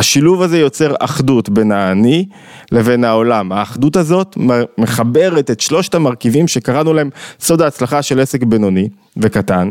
השילוב 0.00 0.42
הזה 0.42 0.58
יוצר 0.58 0.94
אחדות 1.00 1.48
בין 1.48 1.72
האני 1.72 2.26
לבין 2.72 3.04
העולם. 3.04 3.52
האחדות 3.52 3.96
הזאת 3.96 4.36
מחברת 4.78 5.50
את 5.50 5.60
שלושת 5.60 5.94
המרכיבים 5.94 6.48
שקראנו 6.48 6.94
להם 6.94 7.10
סוד 7.40 7.62
ההצלחה 7.62 8.02
של 8.02 8.20
עסק 8.20 8.42
בינוני 8.42 8.88
וקטן. 9.16 9.70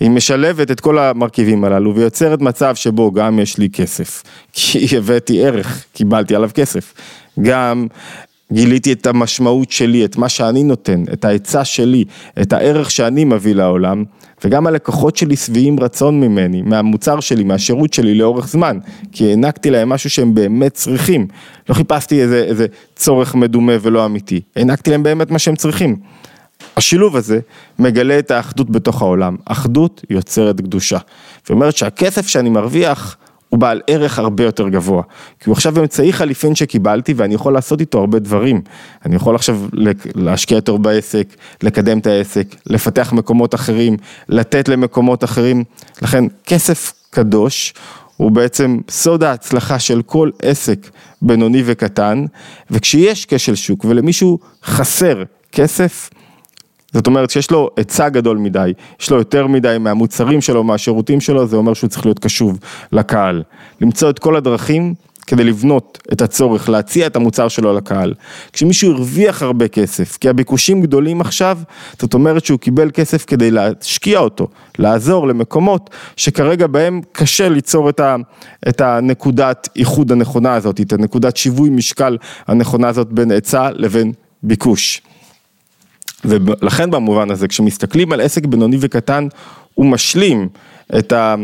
היא 0.00 0.10
משלבת 0.10 0.70
את 0.70 0.80
כל 0.80 0.98
המרכיבים 0.98 1.64
הללו 1.64 1.94
ויוצרת 1.94 2.40
מצב 2.40 2.74
שבו 2.74 3.12
גם 3.12 3.38
יש 3.38 3.58
לי 3.58 3.68
כסף, 3.70 4.22
כי 4.52 4.96
הבאתי 4.96 5.46
ערך, 5.46 5.84
קיבלתי 5.92 6.34
עליו 6.34 6.50
כסף. 6.54 6.94
גם 7.42 7.86
גיליתי 8.52 8.92
את 8.92 9.06
המשמעות 9.06 9.70
שלי, 9.70 10.04
את 10.04 10.16
מה 10.16 10.28
שאני 10.28 10.62
נותן, 10.62 11.04
את 11.12 11.24
העצה 11.24 11.64
שלי, 11.64 12.04
את 12.42 12.52
הערך 12.52 12.90
שאני 12.90 13.24
מביא 13.24 13.54
לעולם, 13.54 14.04
וגם 14.44 14.66
הלקוחות 14.66 15.16
שלי 15.16 15.36
שבעים 15.36 15.80
רצון 15.80 16.20
ממני, 16.20 16.62
מהמוצר 16.62 17.20
שלי, 17.20 17.44
מהשירות 17.44 17.92
שלי 17.92 18.14
לאורך 18.14 18.48
זמן, 18.48 18.78
כי 19.12 19.30
הענקתי 19.30 19.70
להם 19.70 19.88
משהו 19.88 20.10
שהם 20.10 20.34
באמת 20.34 20.74
צריכים. 20.74 21.26
לא 21.68 21.74
חיפשתי 21.74 22.22
איזה, 22.22 22.44
איזה 22.48 22.66
צורך 22.96 23.34
מדומה 23.34 23.72
ולא 23.82 24.06
אמיתי, 24.06 24.40
הענקתי 24.56 24.90
להם 24.90 25.02
באמת 25.02 25.30
מה 25.30 25.38
שהם 25.38 25.56
צריכים. 25.56 25.96
השילוב 26.76 27.16
הזה 27.16 27.40
מגלה 27.78 28.18
את 28.18 28.30
האחדות 28.30 28.70
בתוך 28.70 29.02
העולם, 29.02 29.36
אחדות 29.44 30.04
יוצרת 30.10 30.60
קדושה. 30.60 30.98
ואומרת 31.48 31.76
שהכסף 31.76 32.28
שאני 32.28 32.50
מרוויח 32.50 33.16
הוא 33.50 33.60
בעל 33.60 33.80
ערך 33.86 34.18
הרבה 34.18 34.44
יותר 34.44 34.68
גבוה. 34.68 35.02
כי 35.40 35.50
הוא 35.50 35.52
עכשיו 35.52 35.78
אמצעי 35.80 36.12
חליפין 36.12 36.54
שקיבלתי 36.54 37.14
ואני 37.16 37.34
יכול 37.34 37.52
לעשות 37.52 37.80
איתו 37.80 37.98
הרבה 37.98 38.18
דברים. 38.18 38.60
אני 39.06 39.16
יכול 39.16 39.34
עכשיו 39.34 39.60
להשקיע 40.14 40.56
יותר 40.56 40.76
בעסק, 40.76 41.26
לקדם 41.62 41.98
את 41.98 42.06
העסק, 42.06 42.46
לפתח 42.66 43.12
מקומות 43.12 43.54
אחרים, 43.54 43.96
לתת 44.28 44.68
למקומות 44.68 45.24
אחרים. 45.24 45.64
לכן 46.02 46.24
כסף 46.46 46.92
קדוש 47.10 47.74
הוא 48.16 48.30
בעצם 48.30 48.78
סוד 48.90 49.22
ההצלחה 49.22 49.78
של 49.78 50.02
כל 50.02 50.30
עסק 50.42 50.90
בינוני 51.22 51.62
וקטן, 51.66 52.24
וכשיש 52.70 53.26
כשל 53.26 53.54
שוק 53.54 53.84
ולמישהו 53.84 54.38
חסר 54.64 55.22
כסף, 55.52 56.10
זאת 56.92 57.06
אומרת 57.06 57.30
שיש 57.30 57.50
לו 57.50 57.70
היצע 57.76 58.08
גדול 58.08 58.38
מדי, 58.38 58.72
יש 59.00 59.10
לו 59.10 59.18
יותר 59.18 59.46
מדי 59.46 59.76
מהמוצרים 59.80 60.40
שלו, 60.40 60.64
מהשירותים 60.64 61.20
שלו, 61.20 61.46
זה 61.46 61.56
אומר 61.56 61.74
שהוא 61.74 61.90
צריך 61.90 62.06
להיות 62.06 62.18
קשוב 62.18 62.58
לקהל. 62.92 63.42
למצוא 63.80 64.10
את 64.10 64.18
כל 64.18 64.36
הדרכים 64.36 64.94
כדי 65.26 65.44
לבנות 65.44 65.98
את 66.12 66.22
הצורך, 66.22 66.68
להציע 66.68 67.06
את 67.06 67.16
המוצר 67.16 67.48
שלו 67.48 67.72
לקהל. 67.72 68.14
כשמישהו 68.52 68.92
הרוויח 68.92 69.42
הרבה 69.42 69.68
כסף, 69.68 70.16
כי 70.16 70.28
הביקושים 70.28 70.82
גדולים 70.82 71.20
עכשיו, 71.20 71.58
זאת 71.98 72.14
אומרת 72.14 72.44
שהוא 72.44 72.58
קיבל 72.58 72.90
כסף 72.94 73.24
כדי 73.24 73.50
להשקיע 73.50 74.18
אותו, 74.18 74.48
לעזור 74.78 75.28
למקומות 75.28 75.90
שכרגע 76.16 76.66
בהם 76.66 77.00
קשה 77.12 77.48
ליצור 77.48 77.88
את, 77.88 78.00
ה, 78.00 78.16
את 78.68 78.80
הנקודת 78.80 79.68
איחוד 79.76 80.12
הנכונה 80.12 80.54
הזאת, 80.54 80.80
את 80.80 80.92
הנקודת 80.92 81.36
שיווי 81.36 81.70
משקל 81.70 82.16
הנכונה 82.46 82.88
הזאת 82.88 83.12
בין 83.12 83.30
היצע 83.30 83.68
לבין 83.74 84.12
ביקוש. 84.42 85.02
ולכן 86.24 86.90
במובן 86.90 87.30
הזה, 87.30 87.48
כשמסתכלים 87.48 88.12
על 88.12 88.20
עסק 88.20 88.46
בינוני 88.46 88.76
וקטן, 88.80 89.28
הוא 89.74 89.86
משלים 89.86 90.48
את, 90.98 91.12
ה, 91.12 91.34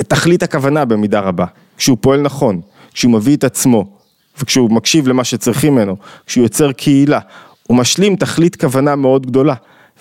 את 0.00 0.08
תכלית 0.08 0.42
הכוונה 0.42 0.84
במידה 0.84 1.20
רבה, 1.20 1.44
כשהוא 1.78 1.96
פועל 2.00 2.20
נכון, 2.20 2.60
כשהוא 2.94 3.12
מביא 3.12 3.36
את 3.36 3.44
עצמו, 3.44 3.84
וכשהוא 4.40 4.70
מקשיב 4.70 5.08
למה 5.08 5.24
שצריכים 5.24 5.74
ממנו, 5.74 5.96
כשהוא 6.26 6.42
יוצר 6.42 6.72
קהילה, 6.72 7.20
הוא 7.66 7.76
משלים 7.76 8.16
תכלית 8.16 8.56
כוונה 8.56 8.96
מאוד 8.96 9.26
גדולה. 9.26 9.54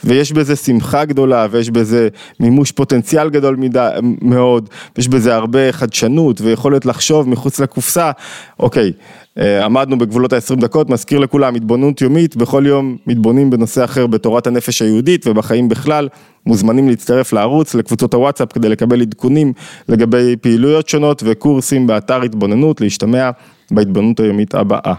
ויש 0.04 0.32
בזה 0.32 0.56
שמחה 0.56 1.06
גדולה, 1.06 1.48
ויש 1.52 1.70
בזה 1.70 2.10
מימוש 2.40 2.72
פוטנציאל 2.72 3.30
גדול 3.30 3.56
מדי, 3.56 3.90
מאוד, 4.22 4.70
ויש 4.96 5.08
בזה 5.08 5.36
הרבה 5.36 5.72
חדשנות 5.72 6.42
ויכולת 6.42 6.86
לחשוב 6.86 7.30
מחוץ 7.30 7.60
לקופסה, 7.60 8.12
אוקיי, 8.60 8.92
עמדנו 9.40 9.98
בגבולות 9.98 10.34
ה-20 10.34 10.56
דקות, 10.56 10.90
מזכיר 10.90 11.20
לכולם, 11.20 11.56
התבוננות 11.56 12.02
יומית, 12.02 12.36
בכל 12.36 12.64
יום 12.68 12.98
מתבוננים 13.08 13.50
בנושא 13.50 13.84
אחר 13.84 14.08
בתורת 14.08 14.48
הנפש 14.48 14.82
היהודית 14.82 15.28
ובחיים 15.28 15.70
בכלל, 15.70 16.08
מוזמנים 16.46 16.90
להצטרף 16.90 17.34
לערוץ, 17.34 17.76
לקבוצות 17.76 18.14
הוואטסאפ 18.14 18.54
כדי 18.54 18.70
לקבל 18.70 19.02
עדכונים 19.02 19.54
לגבי 19.90 20.36
פעילויות 20.42 20.90
שונות 20.90 21.24
וקורסים 21.26 21.88
באתר 21.88 22.22
התבוננות, 22.22 22.82
להשתמע 22.82 23.30
בהתבוננות 23.72 24.20
היומית 24.20 24.56
הבאה. 24.56 24.94